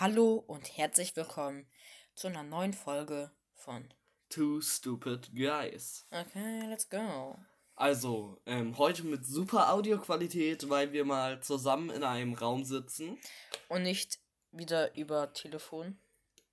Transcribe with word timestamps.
Hallo 0.00 0.44
und 0.46 0.78
herzlich 0.78 1.16
willkommen 1.16 1.66
zu 2.14 2.28
einer 2.28 2.44
neuen 2.44 2.72
Folge 2.72 3.32
von 3.56 3.92
Two 4.28 4.60
Stupid 4.60 5.34
Guys. 5.34 6.06
Okay, 6.12 6.66
let's 6.68 6.88
go. 6.88 7.36
Also, 7.74 8.40
ähm, 8.46 8.78
heute 8.78 9.02
mit 9.02 9.26
super 9.26 9.72
Audioqualität, 9.72 10.70
weil 10.70 10.92
wir 10.92 11.04
mal 11.04 11.42
zusammen 11.42 11.90
in 11.90 12.04
einem 12.04 12.34
Raum 12.34 12.62
sitzen. 12.62 13.18
Und 13.68 13.82
nicht 13.82 14.20
wieder 14.52 14.94
über 14.94 15.32
Telefon. 15.32 15.98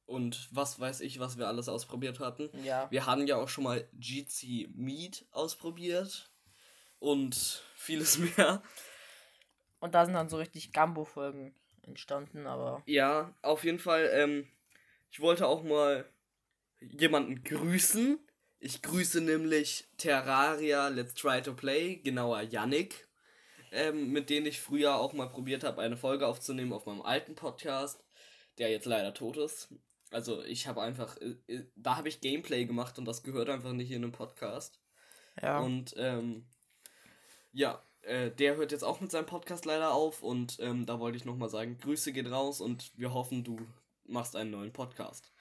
Und 0.07 0.49
was 0.49 0.79
weiß 0.79 1.01
ich, 1.01 1.19
was 1.19 1.37
wir 1.37 1.47
alles 1.47 1.69
ausprobiert 1.69 2.19
hatten. 2.19 2.49
Ja. 2.63 2.89
Wir 2.89 3.05
haben 3.05 3.27
ja 3.27 3.35
auch 3.35 3.49
schon 3.49 3.65
mal 3.65 3.87
GC 3.93 4.69
Meet 4.73 5.27
ausprobiert. 5.29 6.31
Und 6.97 7.63
vieles 7.75 8.17
mehr. 8.37 8.63
Und 9.79 9.93
da 9.93 10.03
sind 10.03 10.15
dann 10.15 10.29
so 10.29 10.37
richtig 10.37 10.73
Gambo-Folgen 10.73 11.53
entstanden, 11.87 12.47
aber. 12.47 12.83
Ja, 12.85 13.33
auf 13.41 13.63
jeden 13.63 13.79
Fall. 13.79 14.09
Ähm, 14.13 14.47
ich 15.11 15.19
wollte 15.19 15.47
auch 15.47 15.63
mal 15.63 16.05
jemanden 16.79 17.43
grüßen. 17.43 18.19
Ich 18.59 18.81
grüße 18.81 19.21
nämlich 19.21 19.87
Terraria 19.97 20.87
Let's 20.87 21.13
Try 21.13 21.41
to 21.41 21.53
Play, 21.53 21.97
genauer 21.97 22.41
Yannick, 22.41 23.07
ähm, 23.71 24.11
mit 24.11 24.29
denen 24.29 24.45
ich 24.45 24.59
früher 24.59 24.95
auch 24.95 25.13
mal 25.13 25.29
probiert 25.29 25.63
habe, 25.63 25.81
eine 25.81 25.97
Folge 25.97 26.25
aufzunehmen 26.27 26.73
auf 26.73 26.85
meinem 26.85 27.01
alten 27.01 27.35
Podcast, 27.35 28.03
der 28.57 28.71
jetzt 28.71 28.85
leider 28.85 29.13
tot 29.13 29.37
ist. 29.37 29.69
Also 30.11 30.43
ich 30.43 30.67
habe 30.67 30.81
einfach, 30.81 31.17
äh, 31.17 31.35
äh, 31.47 31.65
da 31.75 31.97
habe 31.97 32.09
ich 32.09 32.21
Gameplay 32.21 32.65
gemacht 32.65 32.97
und 32.97 33.05
das 33.05 33.23
gehört 33.23 33.49
einfach 33.49 33.73
nicht 33.73 33.91
in 33.91 34.03
einem 34.03 34.11
Podcast. 34.11 34.79
Ja. 35.41 35.59
Und 35.59 35.93
ähm, 35.97 36.45
ja, 37.51 37.81
äh, 38.05 38.31
der 38.31 38.55
hört 38.55 38.71
jetzt 38.71 38.83
auch 38.83 38.99
mit 39.01 39.11
seinem 39.11 39.25
Podcast 39.25 39.65
leider 39.65 39.93
auf 39.93 40.23
und 40.23 40.57
ähm, 40.59 40.85
da 40.85 40.99
wollte 40.99 41.17
ich 41.17 41.25
nochmal 41.25 41.49
sagen, 41.49 41.77
Grüße 41.79 42.11
gehen 42.13 42.27
raus 42.27 42.61
und 42.61 42.91
wir 42.97 43.13
hoffen, 43.13 43.43
du 43.43 43.57
machst 44.05 44.35
einen 44.35 44.51
neuen 44.51 44.71
Podcast. 44.73 45.31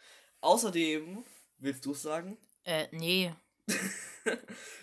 Außerdem, 0.41 1.25
willst 1.59 1.85
du 1.87 1.93
es 1.93 2.03
sagen? 2.03 2.37
äh, 2.65 2.87
nee. 2.93 3.33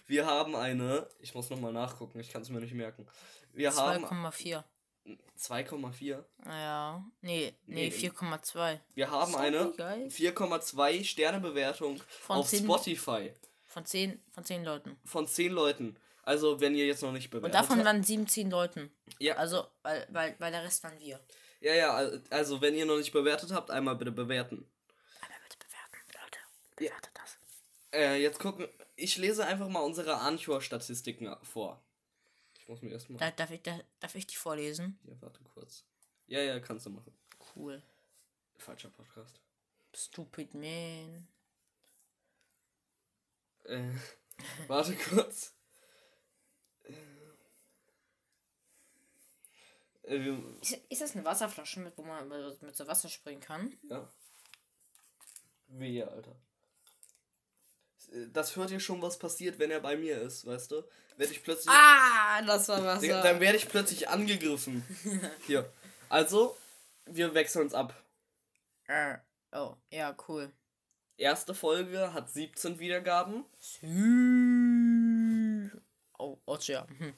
Wir 0.08 0.26
haben 0.26 0.56
eine, 0.56 1.08
ich 1.20 1.34
muss 1.34 1.50
nochmal 1.50 1.74
nachgucken, 1.74 2.20
ich 2.20 2.30
kann 2.30 2.42
es 2.42 2.50
mir 2.50 2.60
nicht 2.60 2.74
merken. 2.74 3.08
Wir 3.54 3.76
haben 3.76 4.06
2,4. 4.06 4.64
2,4. 5.38 6.24
Ja. 6.46 7.04
Nee, 7.22 7.56
nee, 7.66 7.90
Nee. 7.90 7.90
4,2. 7.90 8.80
Wir 8.94 9.10
haben 9.10 9.32
Sorry, 9.32 9.46
eine 9.48 9.72
guys. 9.76 10.14
4,2 10.16 11.04
Sterne 11.04 11.40
Bewertung 11.40 12.02
Von 12.08 12.38
auf 12.38 12.48
10 12.50 12.64
Spotify 12.66 13.34
Von 13.66 13.86
10, 13.86 14.22
von 14.30 14.44
10 14.44 14.64
Leuten. 14.64 14.98
von 15.06 15.28
10 15.28 15.52
Leuten. 15.52 15.98
Also, 16.24 16.60
wenn 16.60 16.76
ihr 16.76 16.86
jetzt 16.86 17.02
noch 17.02 17.12
nicht 17.12 17.26
Und 17.26 17.32
bewertet 17.42 17.56
davon 17.60 17.78
habt. 17.78 17.86
waren 17.88 18.04
17 18.04 18.50
Leuten. 18.52 18.92
Ja. 19.20 19.36
Also, 19.38 19.68
weil, 19.82 20.08
weil, 20.12 20.36
weil 20.40 20.52
der 20.52 20.64
Rest 20.64 20.84
waren 20.84 21.00
wir. 21.00 21.20
Ja, 21.62 21.74
ja, 21.74 21.94
al- 21.94 22.24
also 22.30 22.62
wenn 22.62 22.76
ihr 22.76 22.86
noch 22.86 22.98
nicht 22.98 23.12
bewertet 23.12 23.52
habt, 23.52 23.72
einmal 23.72 23.96
bitte 23.96 24.12
bewerten. 24.12 24.70
Aber 25.22 25.34
bitte 25.44 25.58
bewerten, 25.58 26.20
Leute. 26.22 26.40
Ja. 26.86 26.90
Bewertet 26.92 27.12
das. 27.16 27.38
Äh, 27.94 28.22
jetzt 28.22 28.40
gucken. 28.40 28.68
Ich 28.96 29.18
lese 29.18 29.46
einfach 29.46 29.68
mal 29.68 29.80
unsere 29.82 30.16
Anchor-Statistiken 30.18 31.36
vor. 31.44 31.82
Ich 32.60 32.68
muss 32.68 32.82
mir 32.84 32.92
erstmal. 32.92 33.20
Da, 33.20 33.32
darf, 33.32 33.50
ich, 33.52 33.62
da, 33.64 33.80
darf 34.00 34.14
ich 34.16 34.28
die 34.28 34.36
vorlesen? 34.36 35.00
Ja, 35.04 35.14
warte 35.22 35.44
kurz. 35.56 35.84
Ja, 36.28 36.40
ja, 36.42 36.60
kannst 36.60 36.86
du 36.86 36.92
machen. 36.92 37.14
Cool. 37.56 37.82
Falscher 38.58 38.90
Podcast. 38.90 39.42
Stupid 39.96 40.54
man. 40.54 41.28
Äh, 43.66 43.90
warte 44.68 44.96
kurz. 44.96 45.54
Äh, 50.04 50.36
Ist, 50.62 50.80
ist 50.90 51.02
das 51.02 51.16
eine 51.16 51.26
Wasserflasche, 51.26 51.80
mit, 51.80 51.98
wo 51.98 52.04
man 52.04 52.28
mit, 52.28 52.76
so 52.76 52.88
Wasser 52.88 53.10
springen 53.10 53.42
kann? 53.42 53.78
ja. 53.90 54.10
Wehe, 55.74 56.06
Alter. 56.06 56.36
Das 58.34 58.58
hört 58.58 58.72
ihr 58.72 58.82
schon, 58.82 59.02
was 59.02 59.18
passiert, 59.18 59.58
wenn 59.58 59.72
er 59.72 59.80
bei 59.80 59.96
mir 59.96 60.22
ist, 60.22 60.46
weißt 60.46 60.72
du? 60.72 60.84
Werde 61.16 61.32
ich 61.32 61.44
plötzlich. 61.44 61.70
Ah, 61.74 62.42
das 62.42 62.68
war 62.68 62.84
Wasser. 62.84 63.00
Digga, 63.02 63.22
Dann 63.22 63.40
werde 63.40 63.58
ich 63.58 63.70
plötzlich 63.70 64.10
angegriffen. 64.10 64.84
Hier. 65.48 65.72
Also, 66.10 66.58
wir 67.06 67.34
wechseln 67.34 67.62
uns 67.62 67.74
ab. 67.74 67.94
Äh, 68.88 69.18
oh, 69.54 69.76
ja, 69.92 70.14
cool. 70.28 70.52
Erste 71.16 71.54
Folge 71.54 72.14
hat 72.14 72.30
17 72.30 72.80
Wiedergaben. 72.80 73.46
Oh, 76.18 76.38
oh 76.46 76.58
ja. 76.62 76.86
Hm. 76.98 77.14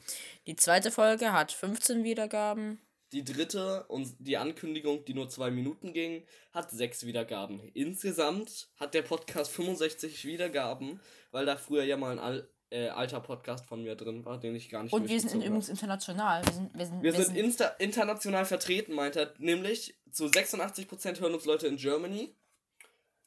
Die 0.46 0.56
zweite 0.56 0.90
Folge 0.90 1.32
hat 1.32 1.50
15 1.50 2.04
Wiedergaben. 2.04 2.80
Die 3.14 3.24
dritte 3.24 3.84
und 3.84 4.12
die 4.18 4.36
Ankündigung, 4.36 5.04
die 5.04 5.14
nur 5.14 5.28
zwei 5.28 5.52
Minuten 5.52 5.92
ging, 5.92 6.26
hat 6.52 6.72
sechs 6.72 7.06
Wiedergaben. 7.06 7.60
Insgesamt 7.72 8.68
hat 8.74 8.92
der 8.92 9.02
Podcast 9.02 9.52
65 9.52 10.24
Wiedergaben, 10.24 11.00
weil 11.30 11.46
da 11.46 11.56
früher 11.56 11.84
ja 11.84 11.96
mal 11.96 12.10
ein 12.10 12.18
Al 12.18 12.48
äh, 12.70 12.88
alter 12.88 13.20
Podcast 13.20 13.66
von 13.66 13.84
mir 13.84 13.94
drin 13.94 14.24
war, 14.24 14.40
den 14.40 14.56
ich 14.56 14.68
gar 14.68 14.82
nicht 14.82 14.92
Und 14.92 15.08
wir 15.08 15.20
sind 15.20 15.44
übrigens 15.44 15.68
international. 15.68 16.44
Wir 16.44 16.52
sind, 16.52 16.76
wir 16.76 16.86
sind. 16.86 17.02
Wir 17.04 17.12
sind 17.12 17.36
insta 17.36 17.66
international 17.78 18.44
vertreten, 18.46 18.94
meint 18.94 19.14
er. 19.14 19.32
Nämlich 19.38 19.96
zu 20.10 20.24
86% 20.24 21.20
hören 21.20 21.34
uns 21.34 21.44
Leute 21.44 21.68
in 21.68 21.76
Germany. 21.76 22.34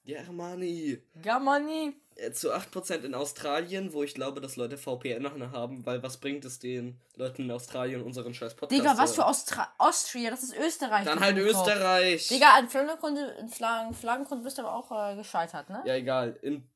Germany. 0.07 1.01
Germany. 1.21 1.95
Äh, 2.15 2.31
zu 2.31 2.51
8% 2.51 3.03
in 3.03 3.13
Australien, 3.13 3.93
wo 3.93 4.01
ich 4.01 4.15
glaube, 4.15 4.41
dass 4.41 4.55
Leute 4.55 4.77
VPN 4.77 5.51
haben, 5.51 5.85
weil 5.85 6.01
was 6.01 6.17
bringt 6.17 6.45
es 6.45 6.57
den 6.57 6.99
Leuten 7.15 7.43
in 7.43 7.51
Australien 7.51 8.01
unseren 8.01 8.33
scheiß 8.33 8.55
Podcast? 8.55 8.81
Digga, 8.81 8.97
was 8.97 9.13
für 9.13 9.25
hören? 9.25 9.67
Austria? 9.77 10.31
Das 10.31 10.41
ist 10.41 10.55
Österreich. 10.57 11.05
Dann 11.05 11.19
halt. 11.19 11.37
Österreich. 11.37 12.27
Digga, 12.29 12.55
an 12.55 12.69
Flaggenkunde, 12.69 13.35
in 13.39 13.49
Flaggen, 13.49 13.93
Flaggenkunde 13.93 14.43
bist 14.43 14.57
du 14.57 14.63
aber 14.63 14.73
auch 14.73 15.11
äh, 15.11 15.15
gescheitert, 15.15 15.69
ne? 15.69 15.83
Ja, 15.85 15.95
egal. 15.95 16.39
In 16.41 16.67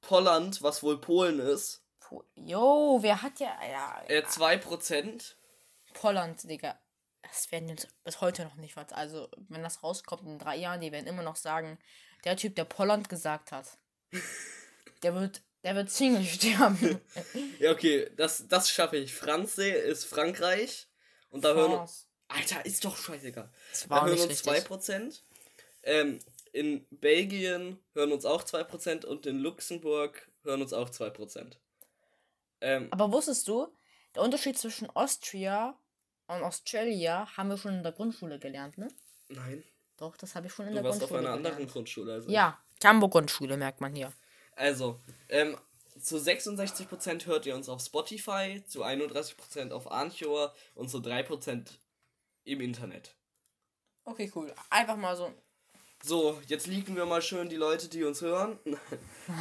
Polland, 0.00 0.62
was 0.62 0.82
wohl 0.82 1.00
Polen 1.00 1.38
ist, 1.38 1.84
Jo, 2.34 2.98
wer 3.02 3.22
hat 3.22 3.38
ja. 3.40 3.54
ja 3.70 4.02
äh, 4.08 4.22
2%. 4.22 5.34
Polland, 5.94 6.48
Digga. 6.48 6.78
Das 7.28 7.50
werden 7.52 7.70
uns 7.70 7.86
bis 8.04 8.20
heute 8.20 8.44
noch 8.44 8.56
nicht 8.56 8.76
was. 8.76 8.92
Also, 8.92 9.28
wenn 9.48 9.62
das 9.62 9.82
rauskommt 9.82 10.26
in 10.26 10.38
drei 10.38 10.56
Jahren, 10.56 10.80
die 10.80 10.92
werden 10.92 11.06
immer 11.06 11.22
noch 11.22 11.36
sagen, 11.36 11.78
der 12.24 12.36
Typ, 12.36 12.54
der 12.56 12.64
Polland 12.64 13.08
gesagt 13.08 13.52
hat, 13.52 13.78
der 15.02 15.14
wird, 15.14 15.42
der 15.62 15.74
wird 15.74 15.90
Single 15.90 16.24
sterben. 16.24 17.00
Ja, 17.58 17.72
okay, 17.72 18.10
das, 18.16 18.46
das 18.48 18.70
schaffe 18.70 18.96
ich. 18.96 19.14
Franze 19.14 19.68
ist 19.68 20.04
Frankreich. 20.04 20.88
Und 21.30 21.44
da 21.44 21.54
hören. 21.54 21.72
France. 21.72 22.04
Alter, 22.28 22.64
ist 22.66 22.84
doch 22.84 22.96
scheißegal. 22.96 23.50
Das 23.70 23.86
Da 23.88 24.04
hören 24.04 24.18
uns 24.18 24.28
richtig. 24.28 24.52
2%. 24.52 25.20
Ähm, 25.82 26.20
in 26.52 26.86
Belgien 26.90 27.78
hören 27.94 28.12
uns 28.12 28.24
auch 28.24 28.42
2% 28.42 29.04
und 29.04 29.26
in 29.26 29.38
Luxemburg 29.38 30.30
hören 30.42 30.62
uns 30.62 30.72
auch 30.72 30.90
2%. 30.90 31.56
Ähm, 32.60 32.88
Aber 32.90 33.12
wusstest 33.12 33.48
du, 33.48 33.68
der 34.14 34.22
Unterschied 34.22 34.58
zwischen 34.58 34.90
Austria 34.90 35.78
und 36.28 36.42
Australia 36.42 37.26
haben 37.36 37.48
wir 37.48 37.56
schon 37.56 37.74
in 37.74 37.82
der 37.82 37.92
Grundschule 37.92 38.38
gelernt, 38.38 38.78
ne? 38.78 38.88
nein, 39.28 39.64
Doch, 39.96 40.16
das 40.16 40.34
habe 40.34 40.46
ich 40.46 40.52
schon 40.52 40.66
in 40.66 40.72
du 40.72 40.76
der 40.76 40.84
warst 40.84 41.02
auf 41.02 41.08
Grundschule 41.08 41.28
einer 41.28 41.36
anderen 41.36 41.56
gelernt. 41.56 41.72
Grundschule. 41.72 42.12
Also. 42.12 42.30
Ja, 42.30 42.58
Tambo-Grundschule 42.80 43.56
merkt 43.56 43.80
man 43.80 43.94
hier. 43.94 44.12
Also, 44.56 45.00
ähm, 45.28 45.56
zu 46.00 46.16
66% 46.16 47.26
hört 47.26 47.46
ihr 47.46 47.54
uns 47.56 47.68
auf 47.68 47.80
Spotify, 47.80 48.62
zu 48.66 48.84
31% 48.84 49.72
auf 49.72 49.90
Anchor 49.90 50.54
und 50.74 50.88
zu 50.88 50.98
3% 50.98 51.78
im 52.44 52.60
Internet. 52.60 53.16
Okay, 54.04 54.30
cool. 54.34 54.54
Einfach 54.70 54.96
mal 54.96 55.16
so. 55.16 55.32
So, 56.04 56.40
jetzt 56.46 56.66
liegen 56.66 56.96
wir 56.96 57.06
mal 57.06 57.22
schön 57.22 57.48
die 57.48 57.56
Leute, 57.56 57.88
die 57.88 58.04
uns 58.04 58.20
hören. 58.22 58.58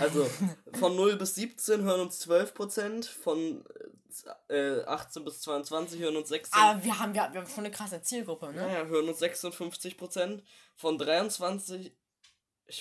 Also, 0.01 0.29
von 0.79 0.97
0 0.97 1.16
bis 1.16 1.35
17 1.35 1.81
hören 1.84 2.01
uns 2.01 2.22
12%, 2.28 3.07
von 3.07 3.63
äh, 4.50 4.81
18 4.81 5.23
bis 5.23 5.40
22 5.41 6.01
hören 6.01 6.18
uns 6.18 6.29
16%. 6.29 6.47
Aber 6.51 6.84
wir 6.84 7.00
haben, 7.00 7.13
wir, 7.13 7.29
wir 7.31 7.40
haben 7.41 7.47
schon 7.47 7.63
eine 7.63 7.72
krasse 7.72 8.01
Zielgruppe, 8.01 8.47
ne? 8.47 8.63
Naja, 8.63 8.85
hören 8.85 9.07
uns 9.07 9.22
56%, 9.22 10.41
von 10.75 10.97
23 10.97 11.95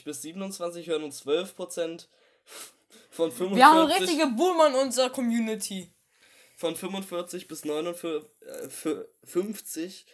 bis 0.04 0.22
27 0.22 0.88
hören 0.88 1.04
uns 1.04 1.24
12%, 1.24 2.06
von 3.10 3.30
45 3.30 3.56
Wir 3.56 3.66
haben 3.66 3.86
richtige 3.86 4.26
Boomer 4.26 4.66
in 4.68 4.74
unserer 4.74 5.10
Community. 5.10 5.92
von 6.56 6.74
45 6.74 7.46
bis 7.46 7.64
49, 7.64 8.28
äh, 8.40 8.68
für 8.68 9.08
50 9.24 10.06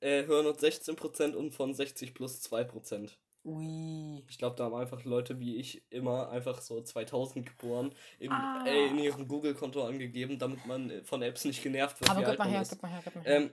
äh, 0.00 0.24
hören 0.26 0.46
uns 0.46 0.62
16% 0.62 1.34
und 1.34 1.52
von 1.52 1.74
60 1.74 2.14
plus 2.14 2.40
2%. 2.42 3.10
Ui. 3.44 4.24
Ich 4.28 4.38
glaube, 4.38 4.56
da 4.56 4.64
haben 4.64 4.74
einfach 4.74 5.04
Leute 5.04 5.38
wie 5.38 5.56
ich 5.56 5.82
immer 5.90 6.30
einfach 6.30 6.60
so 6.60 6.80
2000 6.82 7.46
geboren 7.46 7.94
in, 8.18 8.32
Ah. 8.32 8.64
äh, 8.66 8.86
in 8.88 8.98
ihrem 8.98 9.28
Google-Konto 9.28 9.84
angegeben, 9.84 10.38
damit 10.38 10.66
man 10.66 10.90
äh, 10.90 11.04
von 11.04 11.22
Apps 11.22 11.44
nicht 11.44 11.62
genervt 11.62 12.00
wird. 12.00 12.10
Aber 12.10 12.22
gib 12.24 12.38
mal 12.38 12.48
her, 12.48 12.62
ist. 12.62 12.70
gib 12.70 12.82
mal 12.82 12.90
her, 12.90 13.00
gib 13.04 13.14
mal 13.14 13.24
her. 13.24 13.36
Ähm, 13.36 13.50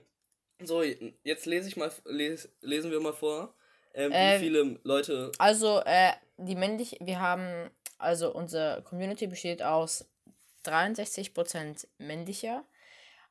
so, 0.62 0.82
jetzt 0.82 1.46
lese 1.46 1.68
ich 1.68 1.76
mal, 1.76 1.92
les, 2.06 2.48
lesen 2.60 2.90
wir 2.90 3.00
mal 3.00 3.12
vor, 3.12 3.54
ähm, 3.94 4.10
Ähm, 4.12 4.40
wie 4.40 4.44
viele 4.44 4.80
Leute. 4.82 5.30
Also, 5.38 5.80
äh, 5.84 6.12
die 6.38 6.56
männlich, 6.56 6.96
wir 7.00 7.20
haben, 7.20 7.70
also 7.98 8.34
unsere 8.34 8.82
Community 8.82 9.28
besteht 9.28 9.62
aus 9.62 10.08
63% 10.64 11.86
männlicher 11.98 12.64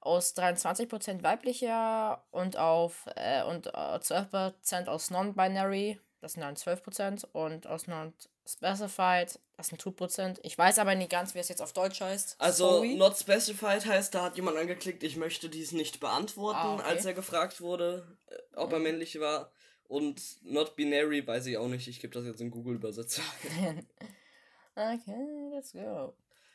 aus 0.05 0.35
23% 0.35 1.23
weiblicher 1.23 2.23
und 2.31 2.57
auf 2.57 3.05
äh, 3.15 3.44
und 3.44 3.67
äh, 3.67 3.71
12% 3.71 4.88
aus 4.88 5.09
non-binary, 5.11 6.00
das 6.21 6.33
sind 6.33 6.41
dann 6.41 6.55
12% 6.55 7.25
und 7.31 7.67
aus 7.67 7.88
non-specified, 7.88 9.39
das 9.57 9.67
sind 9.67 9.81
2%. 9.81 10.39
Ich 10.44 10.57
weiß 10.57 10.79
aber 10.79 10.95
nicht 10.95 11.11
ganz, 11.11 11.35
wie 11.35 11.39
es 11.39 11.50
jetzt 11.50 11.61
auf 11.61 11.73
Deutsch 11.73 12.01
heißt. 12.01 12.35
Also 12.39 12.69
Sorry. 12.69 12.95
not 12.95 13.17
specified 13.17 13.85
heißt, 13.85 14.13
da 14.13 14.23
hat 14.23 14.35
jemand 14.35 14.57
angeklickt, 14.57 15.03
ich 15.03 15.15
möchte 15.15 15.50
dies 15.50 15.71
nicht 15.71 16.00
beantworten, 16.00 16.59
Ah, 16.59 16.73
okay. 16.75 16.83
als 16.83 17.05
er 17.05 17.13
gefragt 17.13 17.61
wurde, 17.61 18.17
äh, 18.27 18.35
ob 18.55 18.73
er 18.73 18.79
männlich 18.79 19.19
war. 19.19 19.51
Und 19.88 20.21
not 20.44 20.75
binary 20.75 21.25
weiß 21.25 21.45
ich 21.45 21.57
auch 21.57 21.67
nicht. 21.67 21.88
Ich 21.88 22.00
gebe 22.00 22.13
das 22.13 22.25
jetzt 22.25 22.41
in 22.41 22.50
Google 22.51 22.75
Übersetzer. 22.75 23.21
okay, 24.75 25.50
let's 25.53 25.71
go. 25.73 26.13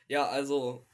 Ja, 0.08 0.26
also. 0.28 0.86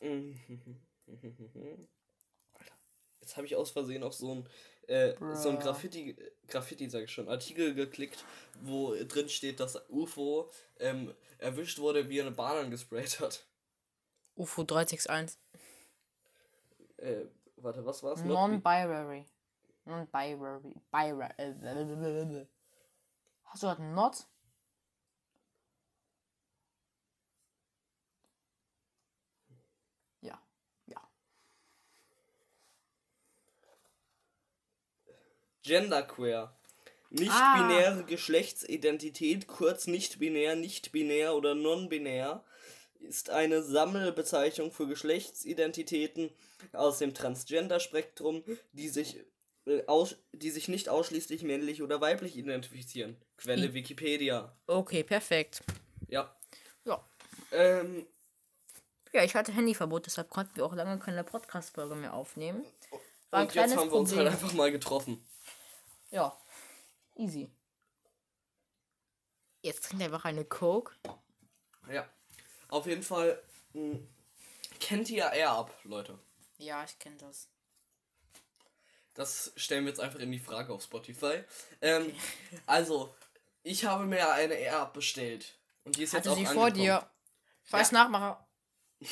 Alter, 1.08 1.28
jetzt 3.20 3.36
habe 3.36 3.46
ich 3.46 3.56
aus 3.56 3.70
Versehen 3.70 4.02
auf 4.02 4.14
so 4.14 4.34
ein, 4.34 4.48
äh, 4.86 5.14
so 5.34 5.50
ein. 5.50 5.58
Graffiti, 5.58 6.16
Graffiti 6.46 6.88
sag 6.88 7.04
ich 7.04 7.10
schon, 7.10 7.28
Artikel 7.28 7.74
geklickt, 7.74 8.24
wo 8.62 8.94
drin 9.04 9.28
steht, 9.28 9.60
dass 9.60 9.80
UFO 9.90 10.50
ähm, 10.78 11.14
erwischt 11.38 11.78
wurde, 11.78 12.08
wie 12.08 12.18
er 12.18 12.26
eine 12.26 12.34
Bahn 12.34 12.64
angesprayt 12.64 13.20
hat. 13.20 13.46
UFO 14.36 14.62
361. 14.62 15.38
Äh, 16.98 17.26
warte, 17.56 17.84
was 17.84 18.02
war's? 18.02 18.22
Non-binary. 18.24 19.24
Non-binary. 19.84 20.74
Binary. 20.90 21.32
Äh, 21.38 22.46
Hast 23.44 23.62
du 23.62 23.68
halt 23.68 23.78
not? 23.80 24.26
Ja. 30.20 30.38
Ja. 30.86 31.00
Genderqueer. 35.68 36.50
Ah. 36.50 37.06
Nicht-binäre 37.10 38.04
Geschlechtsidentität, 38.04 39.46
kurz 39.46 39.86
nicht-binär, 39.86 40.56
nicht-binär 40.56 41.34
oder 41.34 41.54
non-binär, 41.54 42.42
ist 43.00 43.30
eine 43.30 43.62
Sammelbezeichnung 43.62 44.72
für 44.72 44.86
Geschlechtsidentitäten 44.88 46.30
aus 46.72 46.98
dem 46.98 47.14
Transgender-Spektrum, 47.14 48.42
die 48.72 48.88
sich, 48.88 49.18
äh, 49.66 49.84
aus, 49.86 50.16
die 50.32 50.50
sich 50.50 50.68
nicht 50.68 50.88
ausschließlich 50.88 51.42
männlich 51.42 51.82
oder 51.82 52.00
weiblich 52.00 52.36
identifizieren. 52.36 53.16
Quelle 53.36 53.66
I- 53.66 53.74
Wikipedia. 53.74 54.52
Okay, 54.66 55.02
perfekt. 55.04 55.62
Ja. 56.08 56.34
Ja. 56.84 57.04
Ähm, 57.52 58.06
Ja, 59.12 59.22
ich 59.24 59.34
hatte 59.34 59.52
Handyverbot, 59.52 60.04
deshalb 60.04 60.28
konnten 60.28 60.56
wir 60.56 60.66
auch 60.66 60.74
lange 60.74 60.98
keine 60.98 61.24
Podcast-Folge 61.24 61.94
mehr 61.94 62.12
aufnehmen. 62.12 62.64
War 63.30 63.42
und 63.42 63.54
jetzt 63.54 63.76
haben 63.76 63.90
wir 63.90 63.96
uns 63.96 64.10
halt 64.10 64.26
Problem. 64.28 64.32
einfach 64.44 64.52
mal 64.54 64.70
getroffen. 64.72 65.24
Ja. 66.10 66.36
Easy. 67.16 67.50
Jetzt 69.62 69.84
trinkt 69.84 70.02
er 70.02 70.06
einfach 70.06 70.24
eine 70.24 70.44
Coke. 70.44 70.94
Ja. 71.90 72.08
Auf 72.68 72.86
jeden 72.86 73.02
Fall 73.02 73.42
mh, 73.72 73.98
kennt 74.80 75.10
ihr 75.10 75.30
Air 75.32 75.50
Up, 75.52 75.74
Leute. 75.84 76.18
Ja, 76.58 76.84
ich 76.84 76.98
kenne 76.98 77.16
das. 77.16 77.48
Das 79.14 79.52
stellen 79.56 79.84
wir 79.84 79.90
jetzt 79.90 80.00
einfach 80.00 80.20
in 80.20 80.30
die 80.30 80.38
Frage 80.38 80.72
auf 80.72 80.82
Spotify. 80.82 81.42
Ähm, 81.80 82.14
also, 82.66 83.14
ich 83.64 83.84
habe 83.84 84.06
mir 84.06 84.30
eine 84.32 84.54
Air 84.54 84.78
Up 84.80 84.94
bestellt. 84.94 85.58
Und 85.84 85.96
die 85.96 86.04
ist 86.04 86.12
jetzt 86.12 86.20
Hatte 86.26 86.30
auch 86.32 86.36
sie 86.36 86.46
angekommen. 86.46 86.68
vor 86.68 86.70
dir. 86.70 87.10
Scheiß 87.64 87.90
Ja. 87.90 88.04
Nachmacher. 88.04 88.46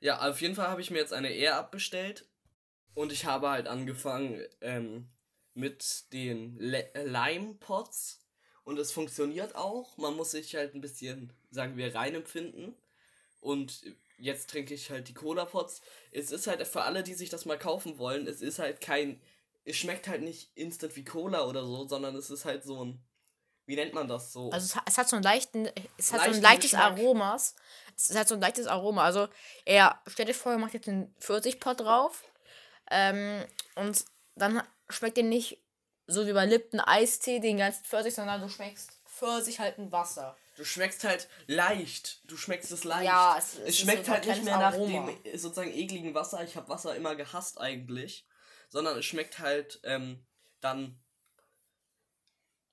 Ja, 0.00 0.20
auf 0.28 0.38
jeden 0.42 0.54
Fall 0.54 0.68
habe 0.68 0.82
ich 0.82 0.90
mir 0.90 0.98
jetzt 0.98 1.14
eine 1.14 1.30
Air 1.32 1.56
Up 1.56 1.70
bestellt. 1.70 2.26
Und 2.94 3.12
ich 3.12 3.24
habe 3.24 3.48
halt 3.50 3.66
angefangen 3.66 4.44
ähm, 4.60 5.08
mit 5.54 6.12
den 6.12 6.56
Le 6.58 6.88
Lime 6.94 7.54
Pots. 7.54 8.20
Und 8.64 8.78
es 8.78 8.92
funktioniert 8.92 9.54
auch. 9.56 9.96
Man 9.98 10.14
muss 10.16 10.30
sich 10.30 10.54
halt 10.54 10.74
ein 10.74 10.80
bisschen, 10.80 11.32
sagen 11.50 11.76
wir, 11.76 11.94
reinempfinden. 11.94 12.74
Und 13.40 13.82
jetzt 14.18 14.48
trinke 14.48 14.72
ich 14.74 14.90
halt 14.90 15.08
die 15.08 15.14
Cola 15.14 15.44
Pots. 15.44 15.82
Es 16.12 16.30
ist 16.30 16.46
halt 16.46 16.66
für 16.66 16.82
alle, 16.82 17.02
die 17.02 17.14
sich 17.14 17.28
das 17.28 17.44
mal 17.44 17.58
kaufen 17.58 17.98
wollen, 17.98 18.26
es 18.26 18.40
ist 18.40 18.58
halt 18.58 18.80
kein. 18.80 19.20
Es 19.66 19.76
schmeckt 19.76 20.08
halt 20.08 20.22
nicht 20.22 20.50
instant 20.56 20.94
wie 20.96 21.04
Cola 21.04 21.44
oder 21.46 21.64
so, 21.64 21.86
sondern 21.88 22.14
es 22.16 22.30
ist 22.30 22.44
halt 22.44 22.64
so 22.64 22.84
ein. 22.84 23.02
Wie 23.66 23.76
nennt 23.76 23.94
man 23.94 24.08
das 24.08 24.32
so? 24.32 24.50
Also 24.50 24.78
es, 24.86 24.98
hat- 24.98 25.08
so 25.08 25.16
einen 25.16 25.22
leichten, 25.22 25.68
es 25.96 26.12
hat 26.12 26.20
so 26.20 26.24
ein 26.26 26.30
Leichten 26.32 26.42
leichtes 26.42 26.70
Geschmack. 26.72 26.92
Aromas. 26.98 27.54
Es 27.96 28.14
hat 28.14 28.28
so 28.28 28.34
ein 28.34 28.40
leichtes 28.40 28.66
Aroma. 28.66 29.04
Also 29.04 29.28
er, 29.64 30.02
stell 30.06 30.26
dir 30.26 30.34
vor, 30.34 30.52
er 30.52 30.58
macht 30.58 30.74
jetzt 30.74 30.88
einen 30.88 31.14
Pfirsichpot 31.18 31.80
drauf. 31.80 32.22
Ähm, 32.90 33.44
und 33.76 34.04
dann 34.36 34.62
schmeckt 34.88 35.18
er 35.18 35.24
nicht 35.24 35.58
so 36.06 36.26
wie 36.26 36.32
bei 36.32 36.44
Lipton 36.44 36.80
Eistee 36.80 37.40
den 37.40 37.56
ganzen 37.58 37.84
Pfirsich, 37.84 38.14
sondern 38.14 38.40
du 38.42 38.48
schmeckst 38.48 38.90
Pfirsich 39.06 39.58
halt 39.60 39.78
in 39.78 39.90
Wasser. 39.92 40.36
Du 40.56 40.64
schmeckst 40.64 41.02
halt 41.04 41.28
leicht. 41.46 42.20
Du 42.30 42.36
schmeckst 42.36 42.70
es 42.70 42.84
leicht. 42.84 43.06
Ja, 43.06 43.36
es- 43.38 43.54
es 43.54 43.60
es 43.70 43.78
schmeckt 43.78 44.06
so 44.06 44.12
halt 44.12 44.26
nicht 44.26 44.44
mehr 44.44 44.58
nach 44.58 44.74
Aroma. 44.74 45.06
dem 45.10 45.24
äh, 45.24 45.36
sozusagen 45.38 45.72
ekligen 45.72 46.14
Wasser. 46.14 46.44
Ich 46.44 46.56
habe 46.56 46.68
Wasser 46.68 46.94
immer 46.94 47.16
gehasst 47.16 47.60
eigentlich. 47.60 48.26
Sondern 48.68 48.98
es 48.98 49.04
schmeckt 49.04 49.38
halt 49.38 49.80
ähm, 49.84 50.24
dann 50.60 50.98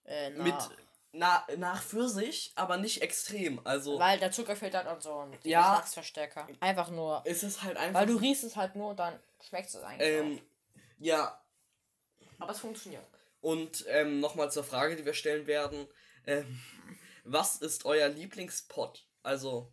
Äh, 0.04 0.32
nach. 0.32 0.44
mit 0.44 0.78
na, 1.14 1.46
nach 1.58 1.82
Pfirsich, 1.84 2.52
aber 2.56 2.78
nicht 2.78 3.02
extrem. 3.02 3.60
Also 3.66 4.00
Weil 4.00 4.20
der 4.20 4.32
Zucker 4.32 4.56
fehlt 4.56 4.74
halt 4.76 4.88
und 4.88 5.04
so 5.04 5.20
ein 5.20 5.38
Ja. 5.44 5.72
Geschmacksverstärker. 5.72 6.48
Einfach 6.60 6.90
nur. 6.90 7.22
es 7.26 7.44
ist 7.44 7.64
halt 7.64 7.78
einfach. 7.78 8.00
Weil 8.02 8.08
du 8.08 8.16
riechst 8.18 8.44
es 8.44 8.56
halt 8.56 8.76
nur, 8.76 8.96
dann 8.96 9.20
schmeckst 9.48 9.74
du 9.76 9.80
es 9.80 9.84
eigentlich. 9.84 10.08
ähm, 10.10 10.42
ja, 11.00 11.28
auch. 11.28 12.44
Aber 12.44 12.52
es 12.52 12.60
funktioniert. 12.60 13.04
und 13.42 13.86
ähm, 13.88 14.20
nochmal 14.20 14.52
zur 14.52 14.64
Frage, 14.64 14.96
die 14.96 15.06
wir 15.06 15.14
stellen 15.14 15.48
werden. 15.48 15.88
Ähm, 16.28 16.62
was 17.24 17.58
ist 17.58 17.86
euer 17.86 18.08
Lieblingspot? 18.10 19.06
Also, 19.24 19.72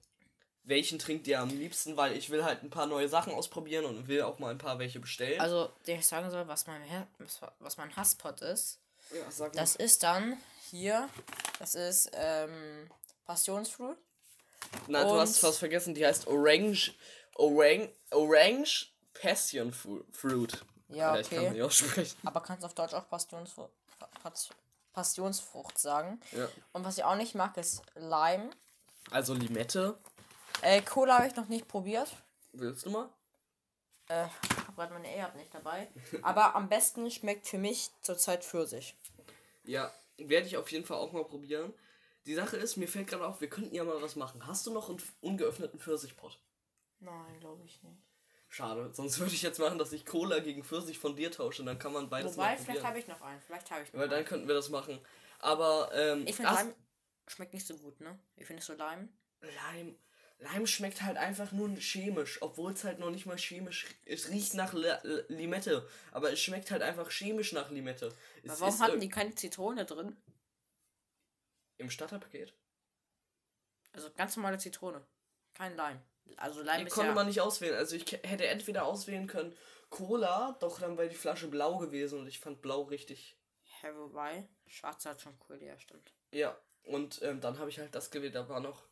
welchen 0.65 0.99
trinkt 0.99 1.27
ihr 1.29 1.41
am 1.41 1.49
liebsten? 1.51 1.97
Weil 1.97 2.15
ich 2.17 2.29
will 2.31 2.45
halt 2.45 2.63
ein 2.63 2.71
paar 2.71 2.87
neue 2.87 3.09
Sachen 3.09 3.33
ausprobieren 3.33 3.85
und 3.87 4.07
will 4.09 4.23
auch 4.23 4.39
mal 4.39 4.51
ein 4.51 4.59
paar 4.59 4.79
welche 4.79 5.01
bestellen. 5.01 5.41
Also, 5.41 5.71
der 5.87 5.97
ich 5.97 6.07
sagen 6.07 6.31
soll, 6.31 6.47
was 6.49 6.67
mein, 6.67 6.83
Her 6.83 7.07
was- 7.19 7.41
was 7.61 7.77
mein 7.79 7.95
Hasspot 7.97 8.41
ist, 8.43 8.81
ja, 9.15 9.31
sag 9.31 9.55
mal. 9.55 9.61
das 9.61 9.77
ist 9.77 10.03
dann 10.03 10.37
hier, 10.69 11.09
das 11.59 11.75
ist 11.75 12.11
ähm, 12.15 12.91
Passionsfruit. 13.25 13.97
Na, 14.87 15.05
du 15.05 15.19
hast 15.19 15.39
fast 15.39 15.59
vergessen, 15.59 15.95
die 15.95 16.05
heißt 16.07 16.27
Orange. 16.27 16.95
Orange. 17.35 17.91
Orange 18.11 18.93
Passion 19.15 19.73
Fruit. 19.73 20.65
Ja, 20.89 21.13
Alter, 21.13 21.21
Ich 21.21 21.29
kann 21.31 21.39
okay. 21.39 21.47
es 21.47 21.53
nicht 21.53 21.63
aussprechen. 21.63 22.19
Aber 22.25 22.41
kannst 22.41 22.65
auf 22.65 22.75
Deutsch 22.75 22.95
auch 22.95 23.09
Passionsfrucht, 23.09 23.71
Passionsfrucht 24.93 25.79
sagen. 25.79 26.21
Ja. 26.33 26.49
Und 26.73 26.85
was 26.85 26.99
ich 26.99 27.05
auch 27.05 27.17
nicht 27.17 27.35
mag, 27.35 27.57
ist 27.57 27.83
Lime. 27.95 28.51
Also 29.11 29.35
Limette. 29.35 29.99
Äh, 30.63 30.83
Cola 30.83 31.19
habe 31.19 31.29
ich 31.29 31.37
noch 31.37 31.49
nicht 31.49 31.69
probiert. 31.69 32.11
Willst 32.53 32.87
du 32.87 32.91
mal? 32.91 33.09
Äh, 34.09 34.27
ich 34.27 34.59
habe 34.59 34.73
gerade 34.75 34.93
meine 34.95 35.09
A-App 35.09 35.37
nicht 35.37 35.55
dabei. 35.55 35.89
Aber 36.23 36.55
am 36.55 36.69
besten 36.69 37.11
schmeckt 37.11 37.47
für 37.47 37.59
mich 37.59 37.91
zurzeit 38.01 38.45
Pfirsich. 38.45 38.97
Ja, 39.65 39.93
werde 40.19 40.47
ich 40.47 40.57
auf 40.57 40.71
jeden 40.71 40.85
Fall 40.85 40.99
auch 40.99 41.13
mal 41.13 41.25
probieren. 41.25 41.73
Die 42.27 42.35
Sache 42.35 42.57
ist, 42.57 42.77
mir 42.77 42.89
fällt 42.89 43.09
gerade 43.09 43.27
auf, 43.27 43.41
wir 43.41 43.49
könnten 43.49 43.75
ja 43.75 43.85
mal 43.85 44.03
was 44.03 44.17
machen. 44.17 44.47
Hast 44.47 44.67
du 44.67 44.73
noch 44.73 44.89
einen 44.89 45.01
ungeöffneten 45.21 45.81
Pfirsichpot? 45.81 46.39
Nein, 47.01 47.41
glaube 47.41 47.65
ich 47.65 47.83
nicht. 47.83 48.03
Schade, 48.51 48.91
sonst 48.93 49.19
würde 49.19 49.33
ich 49.35 49.43
jetzt 49.43 49.59
machen, 49.59 49.79
dass 49.79 49.93
ich 49.93 50.07
Cola 50.07 50.39
gegen 50.39 50.65
Pfirsich 50.65 50.99
von 50.99 51.17
dir 51.17 51.31
tausche. 51.31 51.65
Dann 51.65 51.79
kann 51.79 51.93
man 51.93 52.09
beides 52.09 52.37
Wobei, 52.37 52.55
mal 52.55 52.59
vielleicht 52.59 52.85
habe 52.85 52.99
ich 52.99 53.07
noch 53.07 53.21
einen. 53.21 53.41
Vielleicht 53.43 53.71
habe 53.71 53.83
ich 53.83 53.93
noch 53.93 54.01
Weil 54.01 54.09
dann 54.09 54.19
einen. 54.19 54.27
könnten 54.27 54.49
wir 54.49 54.55
das 54.55 54.71
machen. 54.71 54.99
Aber, 55.39 55.91
ähm, 55.95 56.27
Ich 56.27 56.35
finde 56.37 56.53
Lime 56.53 56.75
schmeckt 57.27 57.53
nicht 57.53 57.67
so 57.67 57.77
gut, 57.77 58.01
ne? 58.01 58.19
Wie 58.37 58.45
findest 58.45 58.71
du 58.71 58.73
Lime? 58.73 59.09
Lime. 59.41 59.95
Lime 60.39 60.67
schmeckt 60.67 61.03
halt 61.03 61.17
einfach 61.17 61.51
nur 61.53 61.69
chemisch, 61.77 62.41
obwohl 62.43 62.73
es 62.73 62.85
halt 62.85 63.01
noch 63.01 63.11
nicht 63.11 63.27
mal 63.27 63.37
chemisch. 63.37 63.87
Es 64.05 64.29
riecht 64.29 64.55
nach 64.55 64.73
Li- 64.73 65.25
Limette, 65.29 65.87
aber 66.13 66.33
es 66.33 66.41
schmeckt 66.41 66.71
halt 66.71 66.83
einfach 66.83 67.11
chemisch 67.11 67.53
nach 67.53 67.71
Limette. 67.71 68.15
Es 68.45 68.51
Aber 68.51 68.61
warum 68.61 68.81
hatten 68.81 68.97
äh, 68.99 69.01
die 69.01 69.09
keine 69.09 69.35
Zitrone 69.35 69.85
drin? 69.85 70.17
im 71.79 71.91
Starterpaket? 71.91 72.53
Also 73.93 74.11
ganz 74.17 74.37
normale 74.37 74.59
Zitrone. 74.59 75.05
Kein 75.55 75.77
Lime. 75.77 76.03
Also 76.37 76.63
Lime 76.63 76.85
Die 76.85 76.91
konnte 76.91 77.09
ja... 77.09 77.15
man 77.15 77.27
nicht 77.27 77.41
auswählen. 77.41 77.75
Also 77.77 77.97
ich 77.97 78.11
hätte 78.23 78.47
entweder 78.47 78.85
auswählen 78.85 79.27
können 79.27 79.57
Cola, 79.91 80.57
doch 80.61 80.79
dann 80.81 80.99
wäre 80.99 81.09
die 81.09 81.15
Flasche 81.17 81.49
blau 81.49 81.79
gewesen 81.79 82.21
und 82.21 82.27
ich 82.27 82.39
fand 82.39 82.61
blau 82.61 82.83
richtig. 82.83 83.37
Hä, 83.81 83.89
wobei? 83.95 84.49
Schwarz 84.67 85.07
hat 85.07 85.21
schon 85.21 85.39
cool, 85.49 85.63
ja, 85.63 85.79
stimmt. 85.79 86.13
Ja, 86.33 86.59
und 86.85 87.23
ähm, 87.23 87.41
dann 87.41 87.59
habe 87.59 87.71
ich 87.71 87.79
halt 87.79 87.95
das 87.95 88.11
gewählt, 88.11 88.35
da 88.35 88.49
war 88.49 88.61
noch. 88.61 88.88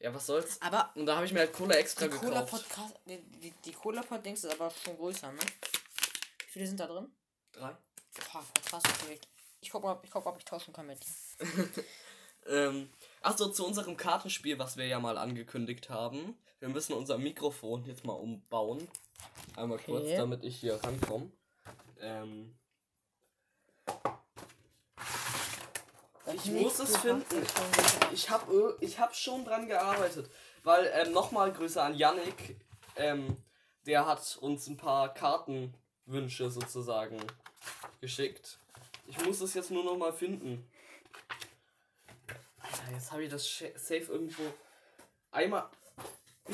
Ja, 0.00 0.14
was 0.14 0.26
soll's? 0.26 0.60
Aber 0.62 0.90
Und 0.94 1.06
da 1.06 1.16
habe 1.16 1.26
ich 1.26 1.32
mir 1.32 1.40
halt 1.40 1.52
Cola 1.52 1.74
extra 1.74 2.08
die 2.08 2.16
Cola 2.16 2.40
gekauft. 2.42 2.68
Podcast, 2.68 2.94
die, 3.06 3.18
die, 3.40 3.52
die 3.64 3.72
Cola 3.72 4.02
Pod 4.02 4.24
Dings 4.24 4.44
ist 4.44 4.52
aber 4.52 4.70
schon 4.70 4.96
größer, 4.96 5.30
ne? 5.30 5.40
Wie 5.40 6.50
viele 6.52 6.66
sind 6.66 6.80
da 6.80 6.86
drin? 6.86 7.10
Drei. 7.52 7.76
Boah, 8.32 8.44
krass, 8.64 8.82
okay. 9.02 9.20
Ich 9.60 9.70
guck 9.70 9.82
mal, 9.82 10.00
ich 10.02 10.10
guck, 10.10 10.24
ob 10.24 10.38
ich 10.38 10.44
tauschen 10.44 10.72
kann 10.72 10.86
mit 10.86 10.98
dir. 11.04 11.68
Ähm, 12.46 12.88
Achso, 13.20 13.50
zu 13.50 13.66
unserem 13.66 13.98
Kartenspiel, 13.98 14.58
was 14.58 14.78
wir 14.78 14.86
ja 14.86 14.98
mal 14.98 15.18
angekündigt 15.18 15.90
haben. 15.90 16.38
Wir 16.58 16.70
müssen 16.70 16.94
unser 16.94 17.18
Mikrofon 17.18 17.84
jetzt 17.84 18.04
mal 18.06 18.14
umbauen. 18.14 18.88
Einmal 19.56 19.76
Okay. 19.78 19.92
kurz, 19.92 20.08
damit 20.16 20.42
ich 20.42 20.58
hier 20.58 20.82
rankomme. 20.82 21.30
Ähm, 22.00 22.58
ich 26.44 26.50
muss 26.52 26.78
es 26.78 26.96
finden. 26.96 27.46
Ich 28.12 28.30
habe 28.30 28.76
ich 28.80 28.98
hab 28.98 29.14
schon 29.14 29.44
dran 29.44 29.66
gearbeitet. 29.66 30.30
Weil, 30.62 30.90
ähm, 30.94 31.12
nochmal 31.12 31.52
Grüße 31.52 31.80
an 31.82 31.94
Yannick. 31.94 32.56
Ähm, 32.96 33.36
der 33.86 34.06
hat 34.06 34.36
uns 34.40 34.66
ein 34.66 34.76
paar 34.76 35.12
Kartenwünsche 35.14 36.50
sozusagen 36.50 37.18
geschickt. 38.00 38.58
Ich 39.06 39.24
muss 39.24 39.40
es 39.40 39.54
jetzt 39.54 39.70
nur 39.70 39.84
noch 39.84 39.96
mal 39.96 40.12
finden. 40.12 40.68
Alter, 42.58 42.92
jetzt 42.92 43.10
habe 43.10 43.24
ich 43.24 43.30
das 43.30 43.46
Safe 43.76 44.12
irgendwo 44.12 44.42
einmal. 45.30 45.68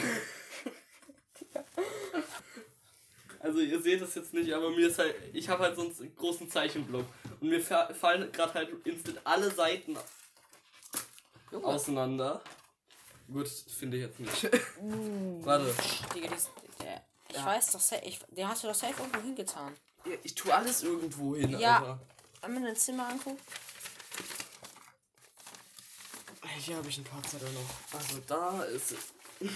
Also 3.38 3.60
ihr 3.60 3.80
seht 3.80 4.02
es 4.02 4.16
jetzt 4.16 4.34
nicht, 4.34 4.52
aber 4.52 4.70
mir 4.70 4.88
ist 4.88 4.98
halt, 4.98 5.14
ich 5.32 5.48
habe 5.48 5.62
halt 5.62 5.76
sonst 5.76 6.00
einen 6.00 6.16
großen 6.16 6.50
Zeichenblock 6.50 7.04
und 7.40 7.48
mir 7.48 7.60
fa- 7.60 7.92
fallen 7.94 8.30
gerade 8.32 8.54
halt 8.54 8.86
instant 8.86 9.20
alle 9.24 9.50
Seiten 9.50 9.96
auseinander. 11.62 12.42
Gut, 13.32 13.48
finde 13.48 13.96
ich 13.96 14.02
jetzt 14.04 14.20
nicht. 14.20 14.44
Warte, 15.44 15.74
Digga, 16.14 16.28
dies, 16.34 16.48
der, 16.80 17.04
ich 17.28 17.36
Ja. 17.36 17.44
weiß, 17.46 17.72
das, 17.72 17.92
ich, 18.04 18.20
den 18.30 18.48
hast 18.48 18.62
du 18.62 18.68
doch 18.68 18.74
safe 18.74 18.94
irgendwo 19.02 19.20
hingetan. 19.20 19.74
Ja, 20.04 20.12
ich 20.22 20.34
tue 20.34 20.54
alles 20.54 20.82
irgendwo 20.82 21.34
hin, 21.34 21.58
Ja. 21.58 21.78
Alter. 21.78 22.00
Wenn 22.42 22.54
man 22.54 22.64
dein 22.64 22.76
Zimmer 22.76 23.08
anguckt. 23.08 23.42
Hier 26.58 26.76
habe 26.76 26.88
ich 26.88 26.98
ein 26.98 27.04
paar 27.04 27.22
Zettel 27.22 27.50
noch. 27.52 27.98
Also 27.98 28.18
da 28.26 28.62
ist 28.64 28.92
es. 28.92 28.98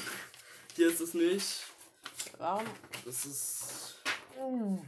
Hier 0.76 0.88
ist 0.88 1.00
es 1.00 1.14
nicht. 1.14 1.60
Warum? 2.38 2.66
Das 3.04 3.24
ist. 3.24 3.94
Da. 4.36 4.78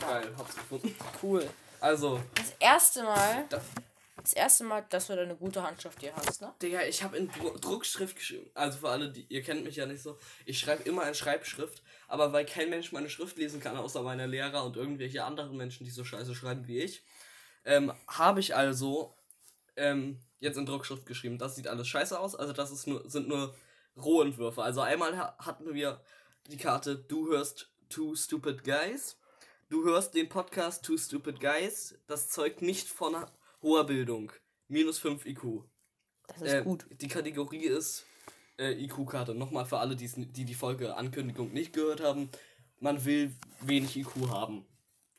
Geil, 0.00 0.32
hab's 0.36 0.54
gefunden. 0.54 0.94
Cool. 1.22 1.48
Also, 1.80 2.20
Das 2.34 2.54
erste 2.58 3.02
Mal. 3.02 3.46
Da. 3.48 3.60
Das 4.22 4.34
erste 4.34 4.64
Mal, 4.64 4.84
dass 4.90 5.06
du 5.06 5.16
da 5.16 5.22
eine 5.22 5.34
gute 5.34 5.62
Handschrift 5.62 6.00
hier 6.00 6.14
hast, 6.14 6.42
ne? 6.42 6.52
Digga, 6.60 6.82
ich 6.82 7.02
habe 7.02 7.16
in 7.16 7.30
Dru 7.30 7.56
Druckschrift 7.58 8.16
geschrieben. 8.16 8.50
Also 8.54 8.78
für 8.78 8.90
alle, 8.90 9.10
die 9.10 9.24
ihr 9.30 9.42
kennt 9.42 9.64
mich 9.64 9.76
ja 9.76 9.86
nicht 9.86 10.02
so. 10.02 10.18
Ich 10.44 10.58
schreibe 10.58 10.82
immer 10.82 11.08
in 11.08 11.14
Schreibschrift, 11.14 11.82
aber 12.06 12.32
weil 12.32 12.44
kein 12.44 12.68
Mensch 12.68 12.92
meine 12.92 13.08
Schrift 13.08 13.38
lesen 13.38 13.60
kann, 13.60 13.78
außer 13.78 14.02
meine 14.02 14.26
Lehrer 14.26 14.64
und 14.64 14.76
irgendwelche 14.76 15.24
anderen 15.24 15.56
Menschen, 15.56 15.84
die 15.84 15.90
so 15.90 16.04
scheiße 16.04 16.34
schreiben 16.34 16.66
wie 16.66 16.80
ich, 16.80 17.02
ähm, 17.64 17.92
habe 18.08 18.40
ich 18.40 18.54
also 18.54 19.16
ähm, 19.76 20.20
jetzt 20.38 20.58
in 20.58 20.66
Druckschrift 20.66 21.06
geschrieben. 21.06 21.38
Das 21.38 21.56
sieht 21.56 21.66
alles 21.66 21.88
scheiße 21.88 22.18
aus. 22.18 22.34
Also 22.34 22.52
das 22.52 22.70
ist 22.70 22.86
nur, 22.86 23.08
sind 23.08 23.26
nur 23.26 23.54
Rohentwürfe. 23.96 24.62
Also 24.62 24.82
einmal 24.82 25.16
ha 25.16 25.34
hatten 25.38 25.72
wir 25.72 26.00
die 26.46 26.58
Karte 26.58 26.96
Du 26.96 27.28
hörst 27.28 27.70
Two 27.88 28.14
Stupid 28.14 28.64
Guys. 28.64 29.16
Du 29.70 29.84
hörst 29.84 30.14
den 30.14 30.28
Podcast 30.28 30.84
Two 30.84 30.98
Stupid 30.98 31.38
Guys. 31.38 31.96
Das 32.08 32.28
zeugt 32.28 32.60
nicht 32.60 32.88
von 32.88 33.14
hoher 33.62 33.86
Bildung. 33.86 34.32
Minus 34.66 34.98
5 34.98 35.24
IQ. 35.26 35.62
Das 36.26 36.42
ist 36.42 36.52
Äh, 36.54 36.62
gut. 36.64 36.86
Die 36.90 37.06
Kategorie 37.06 37.66
ist 37.66 38.04
äh, 38.58 38.72
IQ-Karte. 38.72 39.32
Nochmal 39.32 39.64
für 39.66 39.78
alle, 39.78 39.94
die 39.94 40.08
die 40.44 40.54
Folge 40.54 40.96
Ankündigung 40.96 41.52
nicht 41.52 41.72
gehört 41.72 42.00
haben. 42.00 42.30
Man 42.80 43.04
will 43.04 43.36
wenig 43.60 43.96
IQ 43.96 44.28
haben. 44.30 44.66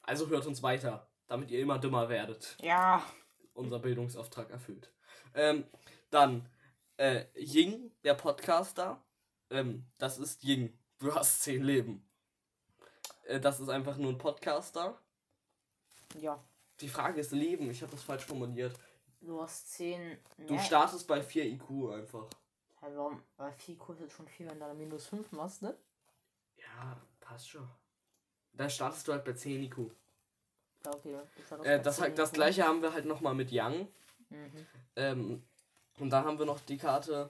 Also 0.01 0.27
hört 0.27 0.45
uns 0.45 0.61
weiter, 0.61 1.09
damit 1.27 1.49
ihr 1.49 1.61
immer 1.61 1.79
dümmer 1.79 2.09
werdet. 2.09 2.57
Ja. 2.61 3.05
Unser 3.53 3.79
Bildungsauftrag 3.79 4.49
erfüllt. 4.49 4.91
Ähm, 5.33 5.63
dann 6.09 6.49
äh, 6.97 7.23
Ying, 7.35 7.93
der 8.03 8.15
Podcaster. 8.15 9.01
Ähm, 9.49 9.85
das 9.97 10.17
ist 10.17 10.43
Ying. 10.43 10.77
Du 10.99 11.15
hast 11.15 11.41
zehn 11.41 11.63
Leben. 11.63 12.05
Äh, 13.23 13.39
das 13.39 13.59
ist 13.59 13.69
einfach 13.69 13.97
nur 13.97 14.11
ein 14.11 14.17
Podcaster. 14.17 14.97
Ja. 16.19 16.43
Die 16.79 16.89
Frage 16.89 17.21
ist 17.21 17.31
Leben. 17.31 17.69
Ich 17.69 17.81
habe 17.81 17.91
das 17.91 18.03
falsch 18.03 18.25
formuliert. 18.25 18.77
Du 19.21 19.41
hast 19.41 19.71
10. 19.73 20.17
Du 20.47 20.57
startest 20.59 21.07
bei 21.07 21.21
4 21.21 21.45
IQ 21.45 21.91
einfach. 21.93 22.27
Hey, 22.79 22.91
warum? 22.95 23.21
Weil 23.37 23.51
4 23.53 23.77
kostet 23.77 24.11
schon 24.11 24.27
viel, 24.27 24.47
wenn 24.47 24.59
du 24.59 24.65
da 24.65 24.73
minus 24.73 25.05
5 25.07 25.31
machst, 25.33 25.61
ne? 25.61 25.77
Ja, 26.57 26.97
passt 27.19 27.49
schon. 27.49 27.67
Da 28.53 28.69
startest 28.69 29.07
du 29.07 29.13
halt 29.13 29.23
bei 29.23 29.33
10 29.33 29.63
IQ. 29.63 29.77
Ja, 30.83 30.91
okay. 30.91 31.15
Äh, 31.63 31.79
das, 31.81 31.97
10 31.97 32.03
halt, 32.03 32.17
das 32.17 32.29
IQ. 32.29 32.33
gleiche 32.33 32.63
haben 32.63 32.81
wir 32.81 32.93
halt 32.93 33.05
nochmal 33.05 33.35
mit 33.35 33.49
Young. 33.51 33.87
Mhm. 34.29 34.67
Ähm, 34.95 35.43
und 35.99 36.09
dann 36.09 36.25
haben 36.25 36.39
wir 36.39 36.47
noch 36.47 36.59
die 36.61 36.77
Karte, 36.77 37.29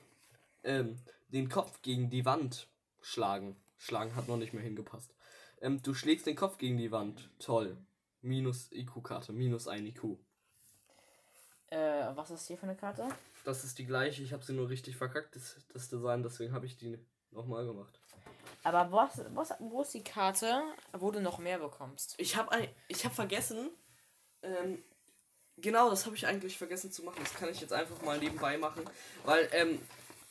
ähm, 0.63 0.97
den 1.27 1.49
Kopf 1.49 1.81
gegen 1.81 2.09
die 2.09 2.23
Wand 2.23 2.67
schlagen. 3.01 3.57
Schlagen 3.77 4.15
hat 4.15 4.29
noch 4.29 4.37
nicht 4.37 4.53
mehr 4.53 4.63
hingepasst. 4.63 5.13
Ähm, 5.61 5.81
du 5.81 5.93
schlägst 5.93 6.25
den 6.25 6.35
Kopf 6.35 6.57
gegen 6.57 6.77
die 6.77 6.91
Wand. 6.91 7.29
Toll. 7.39 7.77
Minus 8.21 8.71
IQ-Karte, 8.71 9.31
minus 9.31 9.67
1 9.67 9.87
IQ. 9.89 10.17
Äh, 11.67 12.15
was 12.15 12.31
ist 12.31 12.47
hier 12.47 12.57
für 12.57 12.63
eine 12.63 12.75
Karte? 12.75 13.07
Das 13.45 13.63
ist 13.63 13.79
die 13.79 13.85
gleiche, 13.85 14.21
ich 14.21 14.33
habe 14.33 14.43
sie 14.43 14.53
nur 14.53 14.69
richtig 14.69 14.97
verkackt, 14.97 15.35
das, 15.35 15.55
das 15.73 15.89
Design, 15.89 16.21
deswegen 16.21 16.53
habe 16.53 16.65
ich 16.65 16.77
die 16.77 16.99
nochmal 17.31 17.65
gemacht. 17.65 17.99
Aber 18.63 18.91
was, 18.91 19.21
was, 19.33 19.53
wo 19.59 19.81
ist 19.81 19.93
die 19.93 20.03
Karte, 20.03 20.61
wo 20.93 21.09
du 21.09 21.21
noch 21.21 21.39
mehr 21.39 21.57
bekommst? 21.57 22.13
Ich 22.17 22.35
habe 22.35 22.67
ich 22.87 23.05
hab 23.05 23.13
vergessen, 23.13 23.69
ähm, 24.43 24.83
genau, 25.57 25.89
das 25.89 26.05
habe 26.05 26.15
ich 26.15 26.27
eigentlich 26.27 26.57
vergessen 26.57 26.91
zu 26.91 27.03
machen. 27.03 27.19
Das 27.19 27.33
kann 27.33 27.49
ich 27.49 27.61
jetzt 27.61 27.73
einfach 27.73 27.99
mal 28.03 28.19
nebenbei 28.19 28.57
machen, 28.57 28.83
weil 29.23 29.49
ähm, 29.53 29.79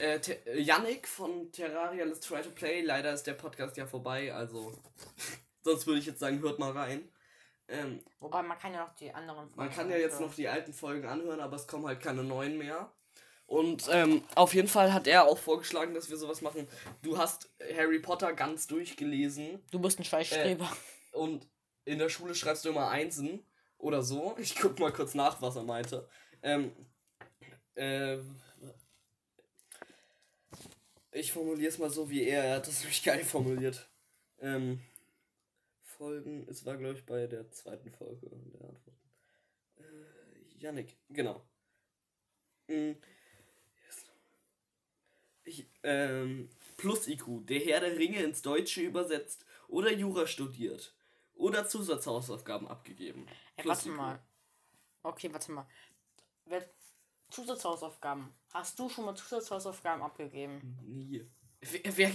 äh, 0.00 0.16
äh, 0.16 0.60
Yannick 0.60 1.06
von 1.06 1.52
Terraria 1.52 2.04
Let's 2.04 2.20
Try 2.20 2.42
to 2.42 2.50
Play, 2.50 2.82
leider 2.82 3.12
ist 3.12 3.26
der 3.26 3.34
Podcast 3.34 3.76
ja 3.76 3.86
vorbei, 3.86 4.32
also 4.32 4.72
sonst 5.62 5.86
würde 5.86 6.00
ich 6.00 6.06
jetzt 6.06 6.20
sagen, 6.20 6.40
hört 6.40 6.58
mal 6.58 6.72
rein. 6.72 7.08
Ähm, 7.68 8.00
Wobei 8.18 8.42
man 8.42 8.58
kann 8.58 8.74
ja 8.74 8.84
noch 8.84 8.94
die 8.94 9.12
anderen 9.12 9.44
man 9.54 9.70
Folgen 9.70 9.74
kann 9.74 9.90
ja 9.90 9.96
jetzt 9.96 10.14
anhören. 10.14 10.28
noch 10.30 10.34
die 10.34 10.48
alten 10.48 10.72
Folgen 10.72 11.06
anhören, 11.06 11.40
aber 11.40 11.56
es 11.56 11.66
kommen 11.66 11.86
halt 11.86 12.00
keine 12.00 12.24
neuen 12.24 12.58
mehr. 12.58 12.90
Und 13.46 13.88
ähm, 13.90 14.22
auf 14.36 14.54
jeden 14.54 14.68
Fall 14.68 14.92
hat 14.92 15.06
er 15.06 15.24
auch 15.24 15.38
vorgeschlagen, 15.38 15.92
dass 15.92 16.08
wir 16.08 16.16
sowas 16.16 16.40
machen. 16.40 16.68
Du 17.02 17.18
hast 17.18 17.50
Harry 17.76 17.98
Potter 17.98 18.32
ganz 18.32 18.68
durchgelesen. 18.68 19.60
Du 19.72 19.80
bist 19.80 19.98
ein 19.98 20.04
Scheißstreber. 20.04 20.70
Und 21.12 21.48
in 21.84 21.98
der 21.98 22.08
Schule 22.08 22.34
schreibst 22.34 22.64
du 22.64 22.68
immer 22.68 22.88
Einsen 22.88 23.44
oder 23.76 24.02
so. 24.02 24.36
Ich 24.38 24.54
guck 24.54 24.78
mal 24.78 24.92
kurz 24.92 25.14
nach, 25.14 25.42
was 25.42 25.56
er 25.56 25.64
meinte. 25.64 26.08
Ähm, 26.42 26.72
äh, 27.74 28.18
ich 31.12 31.32
formuliere 31.32 31.68
es 31.68 31.78
mal 31.78 31.90
so 31.90 32.10
wie 32.10 32.24
er. 32.24 32.44
Er 32.44 32.56
hat 32.56 32.66
das 32.66 32.80
nämlich 32.80 33.02
geil 33.02 33.24
formuliert. 33.24 33.88
Ähm, 34.38 34.80
Folgen, 35.82 36.46
es 36.48 36.64
war 36.64 36.76
glaube 36.76 36.98
ich 36.98 37.04
bei 37.04 37.26
der 37.26 37.50
zweiten 37.50 37.90
Folge 37.90 38.28
der 38.30 38.68
Antworten. 38.68 39.10
Äh, 39.76 40.58
Yannick, 40.58 40.96
genau. 41.08 41.44
Yes. 43.84 44.04
Ich, 45.44 45.66
ähm, 45.82 46.48
Plus 46.76 47.08
IQ, 47.08 47.46
der 47.46 47.60
Herr 47.60 47.80
der 47.80 47.98
Ringe 47.98 48.22
ins 48.22 48.40
Deutsche 48.40 48.80
übersetzt 48.80 49.44
oder 49.68 49.92
Jura 49.92 50.26
studiert 50.26 50.94
oder 51.34 51.66
Zusatzhausaufgaben 51.66 52.68
abgegeben. 52.68 53.26
Ey, 53.56 53.66
warte 53.66 53.88
mal. 53.90 54.22
Okay, 55.02 55.32
warte 55.32 55.52
mal. 55.52 55.66
Zusatzhausaufgaben. 57.30 58.32
Hast 58.52 58.78
du 58.78 58.88
schon 58.88 59.04
mal 59.04 59.14
Zusatzhausaufgaben 59.14 60.02
abgegeben? 60.02 60.76
Nie. 60.82 61.26
Wer, 61.60 61.96
wer, 61.96 62.10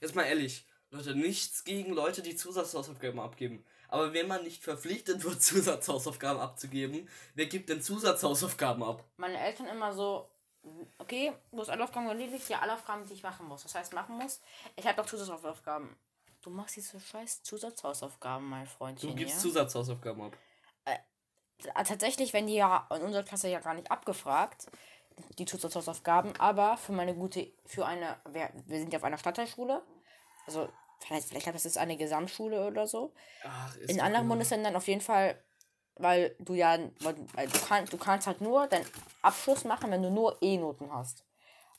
jetzt 0.00 0.14
mal 0.14 0.22
ehrlich, 0.24 0.66
Leute, 0.90 1.14
nichts 1.14 1.64
gegen 1.64 1.92
Leute, 1.92 2.22
die 2.22 2.36
Zusatzhausaufgaben 2.36 3.20
abgeben. 3.20 3.64
Aber 3.88 4.12
wenn 4.12 4.28
man 4.28 4.42
nicht 4.42 4.62
verpflichtet 4.62 5.24
wird, 5.24 5.42
Zusatzhausaufgaben 5.42 6.40
abzugeben, 6.40 7.08
wer 7.34 7.46
gibt 7.46 7.68
denn 7.68 7.82
Zusatzhausaufgaben 7.82 8.82
ab? 8.82 9.04
Meine 9.16 9.38
Eltern 9.38 9.66
immer 9.66 9.92
so, 9.92 10.28
okay, 10.98 11.32
du 11.52 11.60
hast 11.60 11.70
alle 11.70 11.84
Aufgaben 11.84 12.08
erledigt, 12.08 12.48
ja, 12.48 12.60
alle 12.60 12.74
Aufgaben, 12.74 13.06
die 13.06 13.14
ich 13.14 13.22
machen 13.22 13.46
muss. 13.46 13.62
Das 13.62 13.74
heißt, 13.74 13.92
machen 13.92 14.16
muss. 14.16 14.40
Ich 14.76 14.86
habe 14.86 14.96
doch 14.96 15.06
Zusatzhausaufgaben. 15.06 15.96
Du 16.42 16.50
machst 16.50 16.76
diese 16.76 17.00
scheiß 17.00 17.42
Zusatzhausaufgaben, 17.42 18.48
mein 18.48 18.66
Freundchen. 18.66 19.10
Du 19.10 19.16
gibst 19.16 19.36
ja? 19.36 19.40
Zusatzhausaufgaben 19.42 20.22
ab. 20.22 20.36
Ah, 21.74 21.84
tatsächlich 21.84 22.32
werden 22.32 22.46
die 22.46 22.54
ja 22.54 22.86
in 22.94 23.02
unserer 23.02 23.22
Klasse 23.22 23.48
ja 23.48 23.60
gar 23.60 23.74
nicht 23.74 23.90
abgefragt, 23.90 24.66
die 25.38 25.46
Zusatzhausaufgaben, 25.46 26.38
aber 26.38 26.76
für 26.76 26.92
meine 26.92 27.14
gute, 27.14 27.50
für 27.64 27.86
eine, 27.86 28.16
wir, 28.30 28.50
wir 28.66 28.78
sind 28.78 28.92
ja 28.92 28.98
auf 28.98 29.04
einer 29.04 29.16
Stadtteilschule, 29.18 29.82
also 30.46 30.68
vielleicht, 31.00 31.28
vielleicht 31.28 31.46
das 31.46 31.64
ist 31.64 31.78
eine 31.78 31.96
Gesamtschule 31.96 32.66
oder 32.66 32.86
so. 32.86 33.12
Ach, 33.44 33.74
In 33.88 34.00
anderen 34.00 34.26
immer- 34.26 34.34
Bundesländern 34.34 34.76
auf 34.76 34.86
jeden 34.86 35.00
Fall, 35.00 35.42
weil 35.96 36.36
du 36.38 36.52
ja, 36.54 36.78
weil, 37.00 37.14
du, 37.14 37.58
kannst, 37.66 37.92
du 37.92 37.96
kannst 37.96 38.26
halt 38.26 38.42
nur 38.42 38.66
deinen 38.66 38.86
Abschluss 39.22 39.64
machen, 39.64 39.90
wenn 39.90 40.02
du 40.02 40.10
nur 40.10 40.36
E-Noten 40.42 40.92
hast. 40.92 41.24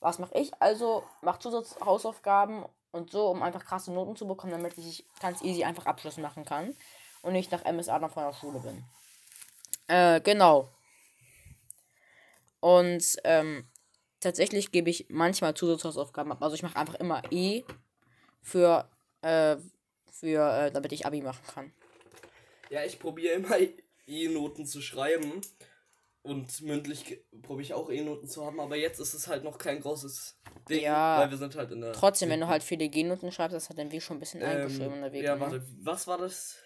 Was 0.00 0.18
mache 0.18 0.36
ich? 0.38 0.50
Also 0.60 1.04
mach 1.22 1.38
Zusatzhausaufgaben 1.38 2.64
und 2.90 3.10
so, 3.12 3.28
um 3.30 3.42
einfach 3.42 3.64
krasse 3.64 3.92
Noten 3.92 4.16
zu 4.16 4.26
bekommen, 4.26 4.52
damit 4.52 4.76
ich 4.78 5.04
ganz 5.20 5.42
easy 5.42 5.62
einfach 5.64 5.86
Abschluss 5.86 6.16
machen 6.16 6.44
kann 6.44 6.74
und 7.22 7.32
nicht 7.32 7.52
nach 7.52 7.64
MSA 7.64 7.98
dann 8.00 8.10
von 8.10 8.24
der 8.24 8.32
Schule 8.32 8.58
bin. 8.58 8.84
Äh, 9.86 10.20
genau. 10.20 10.70
Und 12.60 13.16
ähm, 13.24 13.68
tatsächlich 14.20 14.72
gebe 14.72 14.90
ich 14.90 15.06
manchmal 15.08 15.54
Zusatzhausaufgaben 15.54 16.32
ab. 16.32 16.42
Also 16.42 16.54
ich 16.54 16.62
mache 16.62 16.76
einfach 16.76 16.96
immer 16.96 17.22
E 17.30 17.64
für, 18.42 18.88
äh, 19.22 19.56
für 20.12 20.66
äh, 20.66 20.70
damit 20.70 20.92
ich 20.92 21.06
Abi 21.06 21.22
machen 21.22 21.42
kann. 21.52 21.72
Ja, 22.70 22.84
ich 22.84 22.98
probiere 22.98 23.34
immer 23.34 23.56
E-Noten 24.06 24.66
zu 24.66 24.80
schreiben. 24.80 25.40
Und 26.22 26.60
mündlich 26.60 27.20
probiere 27.42 27.62
ich 27.62 27.74
auch 27.74 27.90
E-Noten 27.90 28.28
zu 28.28 28.44
haben, 28.44 28.60
aber 28.60 28.76
jetzt 28.76 28.98
ist 28.98 29.14
es 29.14 29.28
halt 29.28 29.44
noch 29.44 29.56
kein 29.56 29.80
großes 29.80 30.36
Ding, 30.68 30.82
Ja. 30.82 31.20
weil 31.20 31.30
wir 31.30 31.38
sind 31.38 31.54
halt 31.56 31.70
in 31.70 31.80
der. 31.80 31.92
Trotzdem, 31.92 32.28
wenn 32.28 32.40
du 32.40 32.48
halt 32.48 32.62
viele 32.62 32.88
G-Noten 32.88 33.32
schreibst, 33.32 33.54
das 33.54 33.70
hat 33.70 33.78
dein 33.78 33.90
Weg 33.92 34.02
schon 34.02 34.16
ein 34.16 34.20
bisschen 34.20 34.42
eingeschrieben 34.42 34.94
in 34.94 35.00
der 35.00 35.06
ähm, 35.06 35.12
Weg. 35.12 35.22
Ja, 35.22 35.36
ne? 35.36 35.40
warte, 35.40 35.66
was 35.80 36.06
war 36.06 36.18
das? 36.18 36.58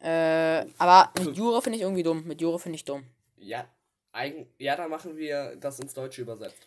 Äh, 0.00 0.66
aber 0.78 1.10
mit 1.18 1.36
Jura 1.36 1.60
finde 1.60 1.76
ich 1.78 1.82
irgendwie 1.82 2.02
dumm. 2.02 2.24
Mit 2.24 2.40
Jura 2.40 2.58
finde 2.58 2.76
ich 2.76 2.84
dumm. 2.84 3.04
Ja, 3.36 3.66
eigen, 4.12 4.46
ja, 4.58 4.76
da 4.76 4.88
machen 4.88 5.16
wir 5.16 5.56
das 5.56 5.80
ins 5.80 5.94
Deutsche 5.94 6.22
übersetzt. 6.22 6.66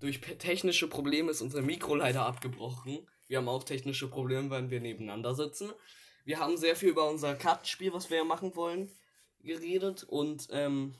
Durch 0.00 0.20
technische 0.20 0.88
Probleme 0.88 1.30
ist 1.30 1.40
unser 1.40 1.62
Mikro 1.62 1.94
leider 1.94 2.26
abgebrochen. 2.26 3.06
Wir 3.26 3.38
haben 3.38 3.48
auch 3.48 3.64
technische 3.64 4.08
Probleme, 4.08 4.50
weil 4.50 4.70
wir 4.70 4.80
nebeneinander 4.80 5.34
sitzen. 5.34 5.72
Wir 6.24 6.40
haben 6.40 6.56
sehr 6.56 6.76
viel 6.76 6.90
über 6.90 7.08
unser 7.08 7.34
Kartenspiel, 7.34 7.92
was 7.92 8.10
wir 8.10 8.18
ja 8.18 8.24
machen 8.24 8.54
wollen, 8.56 8.90
geredet. 9.40 10.04
Und 10.04 10.48
ähm, 10.50 10.94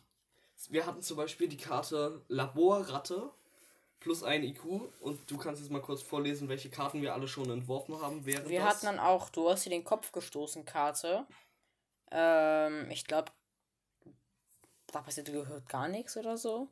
wir 0.68 0.86
hatten 0.86 1.02
zum 1.02 1.16
Beispiel 1.16 1.48
die 1.48 1.56
Karte 1.56 2.22
Laborratte 2.28 3.30
plus 4.00 4.22
ein 4.22 4.42
IQ. 4.42 4.64
Und 5.00 5.30
du 5.30 5.36
kannst 5.38 5.60
jetzt 5.62 5.70
mal 5.70 5.80
kurz 5.80 6.02
vorlesen, 6.02 6.48
welche 6.48 6.70
Karten 6.70 7.02
wir 7.02 7.14
alle 7.14 7.26
schon 7.26 7.50
entworfen 7.50 8.00
haben. 8.00 8.24
Während 8.24 8.48
Wir 8.48 8.60
das. 8.60 8.68
hatten 8.68 8.86
dann 8.86 8.98
auch, 8.98 9.30
du 9.30 9.48
hast 9.50 9.64
dir 9.64 9.70
den 9.70 9.84
Kopf 9.84 10.12
gestoßen, 10.12 10.64
Karte. 10.64 11.26
Ähm, 12.14 12.88
ich 12.90 13.04
glaube, 13.06 13.32
da 14.86 15.02
passiert 15.02 15.26
gehört 15.26 15.68
gar 15.68 15.88
nichts 15.88 16.16
oder 16.16 16.38
so. 16.38 16.68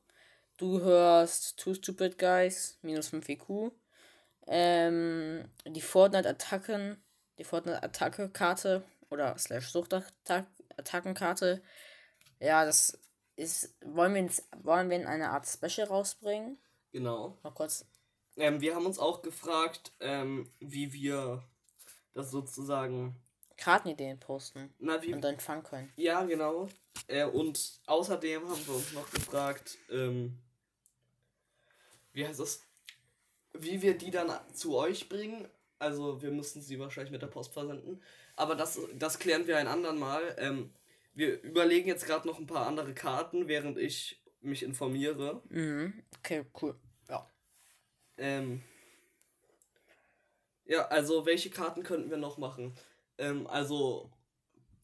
Du 0.57 0.81
hörst 0.81 1.59
Two 1.59 1.75
Stupid 1.75 2.17
Guys, 2.17 2.79
minus 2.83 3.09
5 3.09 3.29
IQ. 3.29 3.73
Ähm, 4.47 5.51
die 5.67 5.81
Fortnite-Attacken, 5.81 7.03
die 7.39 7.45
Fortnite-Attacke-Karte 7.45 8.85
oder 9.11 9.37
slash 9.37 9.69
Sucht-Attackenkarte. 9.71 11.63
Ja, 12.39 12.65
das 12.65 12.99
ist, 13.35 13.75
wollen 13.85 14.15
wir, 14.15 14.21
ins, 14.21 14.49
wollen 14.63 14.91
wir 14.91 14.97
in 14.97 15.07
eine 15.07 15.31
Art 15.31 15.47
Special 15.49 15.89
rausbringen? 15.89 16.59
Genau. 16.93 17.39
Mal 17.43 17.51
kurz. 17.51 17.85
Ähm, 18.37 18.61
wir 18.61 18.77
haben 18.77 18.87
uns 18.87 19.01
auch 19.01 19.23
gefragt, 19.23 19.93
ähm, 19.99 20.49
wie 20.61 20.93
wir 20.93 21.43
das 22.15 22.31
sozusagen. 22.31 23.21
Kartenideen 23.63 24.19
posten 24.19 24.75
Na, 24.81 25.01
wie, 25.03 25.15
und 25.15 25.21
dann 25.21 25.39
fangen 25.39 25.63
können. 25.63 25.93
Ja, 25.95 26.25
genau. 26.25 26.69
Äh, 27.07 27.27
und 27.27 27.81
außerdem 27.87 28.49
haben 28.49 28.67
wir 28.67 28.75
uns 28.75 28.93
noch 28.93 29.09
gefragt, 29.09 29.79
ähm, 29.89 30.37
wie 32.13 32.27
heißt 32.27 32.41
das? 32.41 32.67
Wie 33.53 33.81
wir 33.81 33.97
die 33.97 34.11
dann 34.11 34.33
zu 34.53 34.77
euch 34.77 35.09
bringen. 35.09 35.49
Also 35.79 36.21
wir 36.23 36.33
müssten 36.33 36.61
sie 36.61 36.81
wahrscheinlich 36.81 37.13
mit 37.13 37.23
der 37.23 37.29
Post 37.29 37.53
versenden. 37.53 38.03
Aber 38.35 38.57
das, 38.57 38.81
das 38.95 39.21
klären 39.21 39.47
wir 39.47 39.59
ein 39.59 39.69
andern 39.69 39.99
Mal. 39.99 40.35
Ähm, 40.39 40.75
wir 41.15 41.41
überlegen 41.43 41.87
jetzt 41.87 42.07
gerade 42.07 42.27
noch 42.27 42.41
ein 42.41 42.47
paar 42.49 42.67
andere 42.67 42.95
Karten, 42.95 43.47
während 43.47 43.79
ich 43.79 44.21
mich 44.41 44.65
informiere. 44.65 45.41
Mhm. 45.51 46.03
Okay, 46.19 46.45
cool. 46.61 46.75
Ja. 47.09 47.31
Ähm, 48.17 48.61
ja, 50.65 50.89
also 50.89 51.27
welche 51.27 51.51
Karten 51.51 51.85
könnten 51.85 52.11
wir 52.11 52.17
noch 52.17 52.39
machen? 52.39 52.75
Ähm, 53.23 53.47
also 53.47 54.11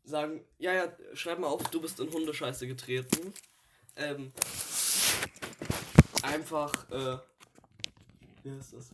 sagen, 0.05 0.45
ja, 0.59 0.73
ja, 0.73 0.93
schreib 1.15 1.41
mal 1.41 1.49
auf, 1.49 1.61
du 1.71 1.81
bist 1.81 1.99
in 1.99 2.13
Hundescheiße 2.13 2.69
getreten. 2.69 3.35
Ähm, 3.97 4.33
einfach, 6.23 6.89
äh, 6.93 7.19
wie 8.45 8.53
heißt 8.53 8.75
das? 8.75 8.91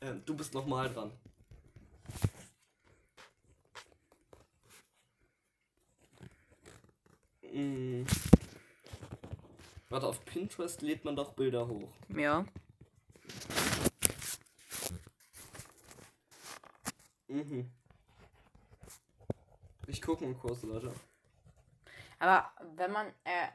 Ähm, 0.00 0.22
du 0.26 0.36
bist 0.36 0.52
nochmal 0.52 0.92
dran. 0.92 1.12
Mm. 7.52 8.04
Warte, 9.90 10.06
auf 10.08 10.24
Pinterest 10.24 10.82
lädt 10.82 11.04
man 11.04 11.14
doch 11.14 11.34
Bilder 11.34 11.68
hoch. 11.68 11.92
Ja. 12.08 12.44
Mhm. 17.28 17.70
Ich 19.88 20.02
gucke 20.02 20.26
mal 20.26 20.34
kurz, 20.34 20.62
Leute. 20.62 20.92
Aber 22.18 22.52
wenn 22.76 22.92
man, 22.92 23.06
äh, 23.24 23.48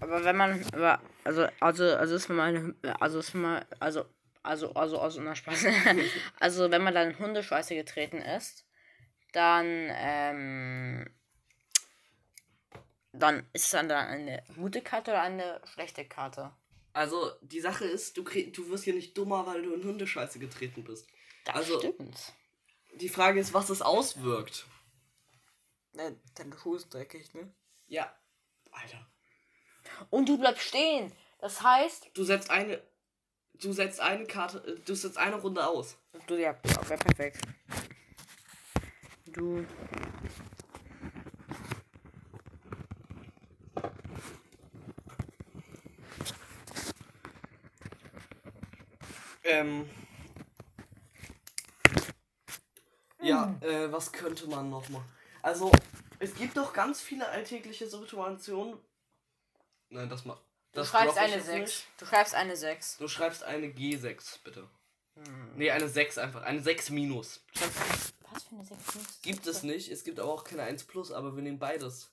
aber 0.00 0.24
wenn 0.24 0.36
man, 0.36 0.66
aber, 0.72 1.00
also, 1.22 1.46
also, 1.60 1.84
also 1.94 2.16
ist 2.16 2.28
man, 2.28 2.74
also 2.98 3.20
ist 3.20 3.32
man, 3.34 3.64
also, 3.78 4.04
also, 4.42 4.74
also, 4.74 4.98
also, 4.98 5.20
na 5.20 5.36
Spaß. 5.36 5.64
also, 6.40 6.70
wenn 6.72 6.82
man 6.82 6.92
dann 6.94 7.10
in 7.10 7.18
Hundescheiße 7.20 7.76
getreten 7.76 8.18
ist, 8.18 8.66
dann, 9.32 9.66
ähm, 9.92 11.08
dann 13.12 13.46
ist 13.52 13.66
es 13.66 13.70
dann 13.70 13.90
eine 13.92 14.42
gute 14.56 14.82
Karte 14.82 15.12
oder 15.12 15.22
eine 15.22 15.60
schlechte 15.72 16.04
Karte? 16.04 16.50
Also, 16.94 17.30
die 17.42 17.60
Sache 17.60 17.84
ist, 17.84 18.16
du, 18.16 18.24
du 18.24 18.68
wirst 18.70 18.84
hier 18.84 18.94
nicht 18.94 19.16
dummer, 19.16 19.46
weil 19.46 19.62
du 19.62 19.72
in 19.72 19.84
Hundescheiße 19.84 20.40
getreten 20.40 20.82
bist. 20.82 21.06
Das 21.44 21.54
Also- 21.54 21.78
stimmt. 21.78 22.32
Die 22.96 23.08
Frage 23.08 23.40
ist, 23.40 23.54
was 23.54 23.70
es 23.70 23.80
auswirkt. 23.80 24.66
Ne, 25.92 26.18
dein 26.34 26.52
Schuh 26.52 26.76
ist 26.76 26.92
dreckig, 26.92 27.34
ne? 27.34 27.52
Ja. 27.86 28.14
Alter. 28.70 29.06
Und 30.10 30.28
du 30.28 30.38
bleibst 30.38 30.62
stehen. 30.68 31.12
Das 31.38 31.62
heißt, 31.62 32.10
Du 32.14 32.24
setzt 32.24 32.50
eine. 32.50 32.82
Du 33.54 33.72
setzt 33.72 34.00
eine 34.00 34.24
Karte. 34.26 34.58
äh, 34.66 34.78
Du 34.84 34.94
setzt 34.94 35.18
eine 35.18 35.36
Runde 35.36 35.66
aus. 35.66 35.96
du, 36.26 36.34
ja, 36.40 36.52
ja 36.64 36.88
wäre 36.88 37.04
perfekt. 37.04 37.42
Du, 39.26 39.64
Ähm. 49.44 49.88
Ja, 53.20 53.54
äh, 53.60 53.90
was 53.92 54.10
könnte 54.12 54.48
man 54.48 54.70
noch 54.70 54.88
machen? 54.88 55.04
Also, 55.42 55.70
es 56.18 56.34
gibt 56.34 56.56
doch 56.56 56.72
ganz 56.72 57.00
viele 57.00 57.28
alltägliche 57.28 57.86
Situationen. 57.88 58.78
Nein, 59.88 60.08
das 60.08 60.24
macht. 60.24 60.40
du 60.72 60.80
Das 60.80 60.88
schreibst 60.88 61.16
droppe 61.16 61.26
ich 61.26 61.32
eine 61.32 61.36
jetzt 61.36 61.46
6. 61.46 61.60
nicht. 61.60 61.86
Du 61.98 62.06
schreibst 62.06 62.34
eine 62.34 62.56
6. 62.56 62.96
Du 62.98 63.08
schreibst 63.08 63.42
eine 63.42 63.66
G6, 63.66 64.38
bitte. 64.44 64.68
Nee, 65.56 65.70
eine 65.70 65.88
6 65.88 66.18
einfach. 66.18 66.42
Eine 66.42 66.62
6 66.62 66.90
minus. 66.90 67.44
Was 68.30 68.44
für 68.44 68.54
eine 68.54 68.64
6 68.64 69.22
Gibt 69.22 69.46
es 69.46 69.62
nicht. 69.62 69.90
Es 69.90 70.04
gibt 70.04 70.18
aber 70.18 70.32
auch 70.32 70.44
keine 70.44 70.62
1 70.62 70.84
plus, 70.84 71.12
aber 71.12 71.34
wir 71.36 71.42
nehmen 71.42 71.58
beides. 71.58 72.10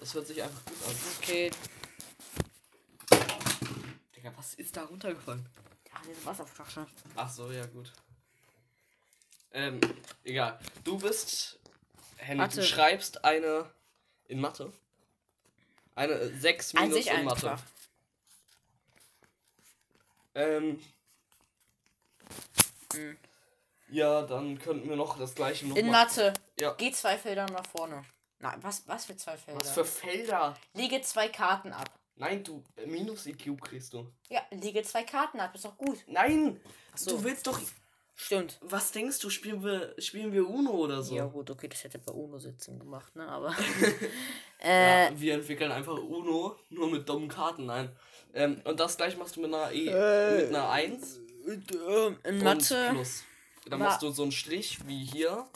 Das 0.00 0.12
hört 0.14 0.26
sich 0.26 0.42
einfach 0.42 0.64
gut 0.64 0.76
an. 0.88 0.96
Okay. 1.18 1.50
Digga, 4.16 4.32
was 4.36 4.54
ist 4.54 4.76
da 4.76 4.84
runtergefallen? 4.84 5.48
Ja, 5.86 6.00
diese 6.08 6.24
Wasserflasche. 6.24 6.86
Ach 7.14 7.30
so, 7.30 7.52
ja 7.52 7.66
gut. 7.66 7.92
Ähm, 9.52 9.80
egal. 10.24 10.58
Du 10.82 10.98
bist. 10.98 11.60
Henny, 12.24 12.38
Mathe. 12.38 12.56
du 12.56 12.62
schreibst 12.66 13.24
eine. 13.24 13.70
In 14.26 14.40
Mathe? 14.40 14.72
Eine 15.94 16.12
äh, 16.14 16.36
6 16.36 16.74
An 16.74 16.82
minus 16.88 16.96
sich 16.96 17.12
in 17.12 17.24
Mathe. 17.24 17.56
Ähm. 20.34 20.82
Mhm. 22.94 23.16
Ja, 23.88 24.22
dann 24.22 24.58
könnten 24.58 24.88
wir 24.88 24.96
noch 24.96 25.18
das 25.18 25.34
gleiche 25.34 25.66
noch 25.66 25.76
In. 25.76 25.90
Mathe. 25.90 26.32
Ja. 26.58 26.72
Geh 26.74 26.90
zwei 26.92 27.16
Felder 27.18 27.46
nach 27.46 27.66
vorne. 27.66 28.04
Nein, 28.40 28.58
was, 28.62 28.86
was 28.88 29.04
für 29.04 29.16
zwei 29.16 29.36
Felder? 29.36 29.60
Was 29.60 29.70
für 29.70 29.84
Felder? 29.84 30.56
Lege 30.72 31.00
zwei 31.02 31.28
Karten 31.28 31.72
ab. 31.72 31.90
Nein, 32.16 32.42
du. 32.44 32.62
äh, 32.76 32.86
Minus 32.86 33.26
IQ 33.26 33.60
kriegst 33.60 33.92
du. 33.92 34.10
Ja, 34.28 34.42
lege 34.50 34.82
zwei 34.82 35.02
Karten 35.04 35.40
ab. 35.40 35.54
Ist 35.54 35.64
doch 35.64 35.76
gut. 35.76 35.98
Nein! 36.06 36.60
so. 36.94 37.10
Du 37.16 37.24
willst 37.24 37.46
doch. 37.46 37.60
Stimmt. 38.16 38.58
Was 38.62 38.92
denkst 38.92 39.18
du, 39.18 39.28
spielen 39.28 39.62
wir, 39.64 39.94
spielen 39.98 40.32
wir 40.32 40.48
Uno 40.48 40.70
oder 40.70 41.02
so? 41.02 41.14
Ja, 41.16 41.24
gut, 41.26 41.50
okay, 41.50 41.66
das 41.68 41.82
hätte 41.82 41.98
bei 41.98 42.12
UNO-Sitzung 42.12 42.78
gemacht, 42.78 43.14
ne? 43.16 43.26
Aber. 43.28 43.54
äh, 44.62 45.06
Ja, 45.10 45.20
wir 45.20 45.34
entwickeln 45.34 45.72
einfach 45.72 45.96
Uno, 45.98 46.56
nur 46.70 46.90
mit 46.90 47.08
dummen 47.08 47.28
Karten, 47.28 47.66
nein. 47.66 47.90
Ähm, 48.32 48.60
und 48.64 48.78
das 48.78 48.96
gleich 48.96 49.16
machst 49.16 49.36
du 49.36 49.40
mit 49.40 49.52
einer 49.52 49.72
E, 49.72 49.86
Äh, 49.88 50.36
mit 50.42 50.48
einer 50.48 50.68
1 50.70 51.20
in 51.46 51.62
und 52.24 52.42
Mathe. 52.42 52.88
plus. 52.92 53.24
Dann 53.66 53.78
machst 53.80 54.02
du 54.02 54.10
so 54.10 54.22
einen 54.22 54.32
Strich 54.32 54.78
wie 54.86 55.04
hier. 55.04 55.46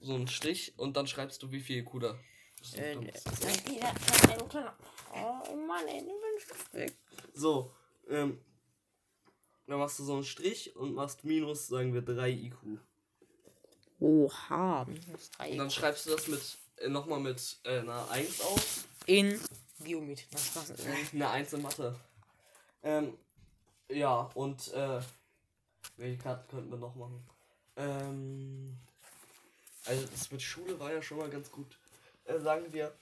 So 0.00 0.14
einen 0.14 0.28
Strich 0.28 0.72
und 0.78 0.96
dann 0.96 1.06
schreibst 1.06 1.42
du 1.42 1.50
wie 1.52 1.60
viel 1.60 1.78
IQ 1.78 2.00
da. 2.00 2.18
Das 2.58 2.68
ist 2.68 2.78
Äh, 2.78 2.94
dumm. 2.94 3.06
Oh 5.12 5.56
Mann, 5.66 5.86
ey, 5.88 6.00
den 6.00 6.40
Stift 6.40 6.72
weg. 6.74 6.92
So, 7.34 7.72
ähm, 8.08 8.40
dann 9.70 9.78
machst 9.78 9.98
du 9.98 10.04
so 10.04 10.14
einen 10.14 10.24
Strich 10.24 10.74
und 10.76 10.94
machst 10.94 11.24
minus, 11.24 11.68
sagen 11.68 11.94
wir, 11.94 12.02
3 12.02 12.30
IQ. 12.30 12.56
Oha, 14.00 14.84
minus 14.86 15.30
drei. 15.30 15.52
Und 15.52 15.58
dann 15.58 15.70
schreibst 15.70 16.06
du 16.06 16.10
das 16.10 16.26
mit, 16.26 16.40
äh, 16.78 16.88
nochmal 16.88 17.20
mit 17.20 17.58
äh, 17.64 17.78
einer 17.78 18.10
1 18.10 18.40
auf. 18.40 18.88
In 19.06 19.38
Geomet. 19.84 20.26
Na, 20.32 20.38
Spaß. 20.38 20.70
Äh, 20.70 21.06
Eine 21.12 21.30
Eins 21.30 21.52
in 21.52 21.62
Mathe. 21.62 21.98
Ähm, 22.82 23.16
ja, 23.88 24.30
und 24.34 24.72
äh, 24.72 25.00
welche 25.96 26.18
Karten 26.22 26.48
könnten 26.48 26.70
wir 26.70 26.78
noch 26.78 26.94
machen? 26.96 27.24
Ähm, 27.76 28.76
also 29.84 30.06
das 30.06 30.30
mit 30.30 30.42
Schule 30.42 30.78
war 30.80 30.92
ja 30.92 31.00
schon 31.00 31.18
mal 31.18 31.30
ganz 31.30 31.50
gut. 31.50 31.78
Äh, 32.24 32.40
sagen 32.40 32.72
wir. 32.72 32.92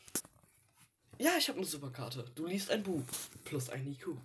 Ja, 1.19 1.33
ich 1.39 1.49
habe 1.49 1.59
eine 1.59 1.67
Superkarte. 1.67 2.31
Du 2.35 2.47
liest 2.47 2.71
ein 2.71 2.83
Buch. 2.83 3.03
Plus 3.45 3.71
ein 3.71 3.87
IQ. 3.87 4.17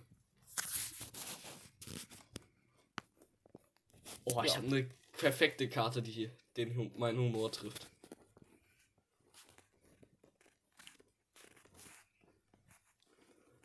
Oh, 4.26 4.42
ich 4.42 4.52
Ja. 4.52 4.56
habe 4.56 4.66
eine 4.68 4.90
perfekte 5.18 5.68
Karte, 5.68 6.02
die 6.02 6.30
den 6.56 6.92
meinen 6.96 7.18
Humor 7.18 7.50
trifft. 7.52 7.88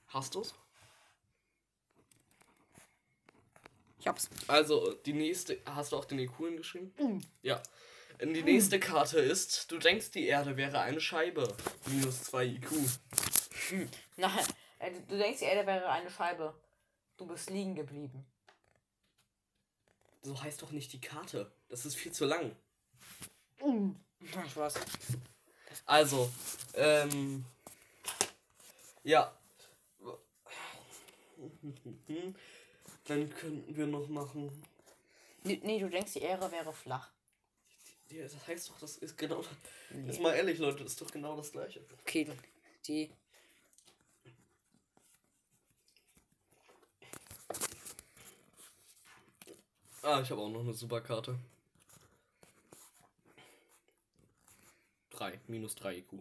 Hast 0.07 0.35
du's? 0.35 0.55
ich 3.99 4.07
hab's. 4.07 4.29
Also, 4.47 4.93
die 4.93 5.13
nächste. 5.13 5.59
Hast 5.65 5.91
du 5.91 5.97
auch 5.97 6.05
den 6.05 6.19
IQ 6.19 6.37
hingeschrieben? 6.37 6.93
Mhm. 6.99 7.21
Ja. 7.41 7.61
Und 8.21 8.33
Die 8.33 8.43
nächste 8.43 8.79
Karte 8.79 9.19
ist, 9.19 9.71
du 9.71 9.77
denkst, 9.77 10.11
die 10.11 10.25
Erde 10.27 10.57
wäre 10.57 10.79
eine 10.81 10.99
Scheibe. 10.99 11.55
Minus 11.85 12.23
2 12.23 12.45
IQ. 12.45 12.71
Nein, 14.17 14.45
äh, 14.79 14.91
du 15.07 15.17
denkst, 15.17 15.39
die 15.39 15.45
Erde 15.45 15.65
wäre 15.67 15.89
eine 15.89 16.09
Scheibe. 16.09 16.53
Du 17.17 17.25
bist 17.27 17.49
liegen 17.49 17.75
geblieben. 17.75 18.25
So 20.21 20.41
heißt 20.41 20.61
doch 20.61 20.71
nicht 20.71 20.93
die 20.93 21.01
Karte. 21.01 21.51
Das 21.69 21.85
ist 21.85 21.95
viel 21.95 22.11
zu 22.11 22.25
lang. 22.25 22.55
Na, 23.61 24.49
Spaß. 24.49 24.75
Also, 25.85 26.31
ähm. 26.73 27.45
Ja. 29.03 29.33
Dann 33.05 33.29
könnten 33.29 33.75
wir 33.75 33.87
noch 33.87 34.07
machen. 34.07 34.63
Nee, 35.43 35.59
nee, 35.63 35.79
du 35.79 35.89
denkst, 35.89 36.13
die 36.13 36.21
Erde 36.21 36.51
wäre 36.51 36.73
flach. 36.73 37.11
Das 38.09 38.47
heißt 38.47 38.69
doch, 38.69 38.79
das 38.79 38.97
ist 38.97 39.17
genau. 39.17 39.43
Nee. 39.91 40.07
Jetzt 40.07 40.19
mal 40.19 40.35
ehrlich, 40.35 40.59
Leute, 40.59 40.83
das 40.83 40.93
ist 40.93 41.01
doch 41.01 41.11
genau 41.11 41.37
das 41.37 41.51
gleiche. 41.51 41.85
Okay, 42.01 42.27
die. 42.87 43.11
Ah, 50.11 50.21
ich 50.21 50.31
habe 50.31 50.41
auch 50.41 50.49
noch 50.49 50.61
eine 50.61 50.73
Superkarte. 50.73 51.37
3, 55.11 55.39
minus 55.45 55.75
3 55.75 55.97
IQ. 55.97 56.13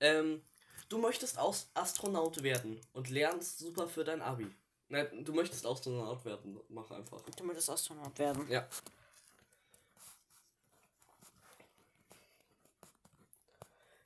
Ähm, 0.00 0.40
du 0.88 0.96
möchtest 0.96 1.38
aus 1.38 1.68
Astronaut 1.74 2.42
werden 2.42 2.80
und 2.94 3.10
lernst 3.10 3.58
super 3.58 3.86
für 3.86 4.02
dein 4.02 4.22
Abi. 4.22 4.46
Nein, 4.88 5.26
du 5.26 5.34
möchtest 5.34 5.66
Astronaut 5.66 6.24
werden, 6.24 6.58
mach 6.70 6.90
einfach. 6.90 7.20
Du 7.36 7.44
möchtest 7.44 7.68
Astronaut 7.68 8.18
werden. 8.18 8.48
Ja. 8.48 8.66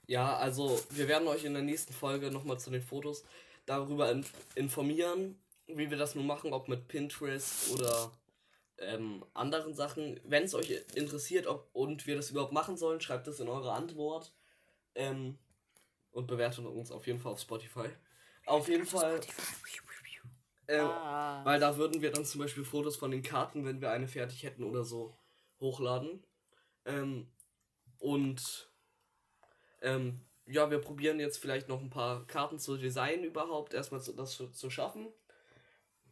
Ja, 0.08 0.36
also 0.36 0.80
wir 0.90 1.06
werden 1.06 1.28
euch 1.28 1.44
in 1.44 1.54
der 1.54 1.62
nächsten 1.62 1.92
Folge 1.92 2.32
nochmal 2.32 2.58
zu 2.58 2.70
den 2.70 2.82
Fotos 2.82 3.22
darüber 3.66 4.10
in 4.10 4.26
informieren, 4.56 5.38
wie 5.66 5.90
wir 5.90 5.96
das 5.96 6.14
nun 6.14 6.26
machen, 6.26 6.52
ob 6.52 6.68
mit 6.68 6.88
Pinterest 6.88 7.72
oder 7.72 8.12
ähm, 8.78 9.24
anderen 9.34 9.74
Sachen. 9.74 10.20
Wenn 10.24 10.44
es 10.44 10.54
euch 10.54 10.70
interessiert 10.94 11.46
ob, 11.46 11.68
und 11.72 12.06
wir 12.06 12.16
das 12.16 12.30
überhaupt 12.30 12.52
machen 12.52 12.76
sollen, 12.76 13.00
schreibt 13.00 13.26
es 13.28 13.40
in 13.40 13.48
eure 13.48 13.72
Antwort 13.72 14.32
ähm, 14.94 15.38
und 16.12 16.26
bewertet 16.26 16.64
uns 16.64 16.90
auf 16.90 17.06
jeden 17.06 17.18
Fall 17.18 17.32
auf 17.32 17.40
Spotify. 17.40 17.88
Auf 18.46 18.68
jeden 18.68 18.86
Fall, 18.86 19.20
ähm, 20.68 20.86
Ah. 20.86 21.44
weil 21.44 21.58
da 21.60 21.76
würden 21.76 22.00
wir 22.00 22.10
dann 22.12 22.24
zum 22.24 22.40
Beispiel 22.40 22.64
Fotos 22.64 22.96
von 22.96 23.10
den 23.10 23.22
Karten, 23.22 23.64
wenn 23.64 23.80
wir 23.80 23.90
eine 23.90 24.08
fertig 24.08 24.42
hätten 24.44 24.62
oder 24.62 24.84
so, 24.84 25.16
hochladen. 25.60 26.22
Ähm, 26.84 27.28
und 27.98 28.70
ähm, 29.82 30.20
ja, 30.46 30.70
wir 30.70 30.78
probieren 30.78 31.18
jetzt 31.18 31.38
vielleicht 31.38 31.68
noch 31.68 31.80
ein 31.80 31.90
paar 31.90 32.24
Karten 32.26 32.58
zu 32.58 32.76
designen 32.76 33.24
überhaupt, 33.24 33.74
erstmal 33.74 34.00
zu, 34.00 34.12
das 34.12 34.32
zu, 34.32 34.48
zu 34.48 34.70
schaffen. 34.70 35.08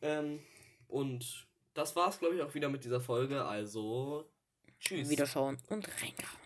Ähm, 0.02 0.40
und 0.88 1.46
das 1.74 1.96
war's, 1.96 2.18
glaube 2.18 2.36
ich, 2.36 2.42
auch 2.42 2.54
wieder 2.54 2.68
mit 2.68 2.84
dieser 2.84 3.00
Folge. 3.00 3.44
Also, 3.44 4.28
tschüss. 4.80 5.08
Wiederschauen 5.08 5.58
und 5.68 5.88
reingehauen. 5.88 6.43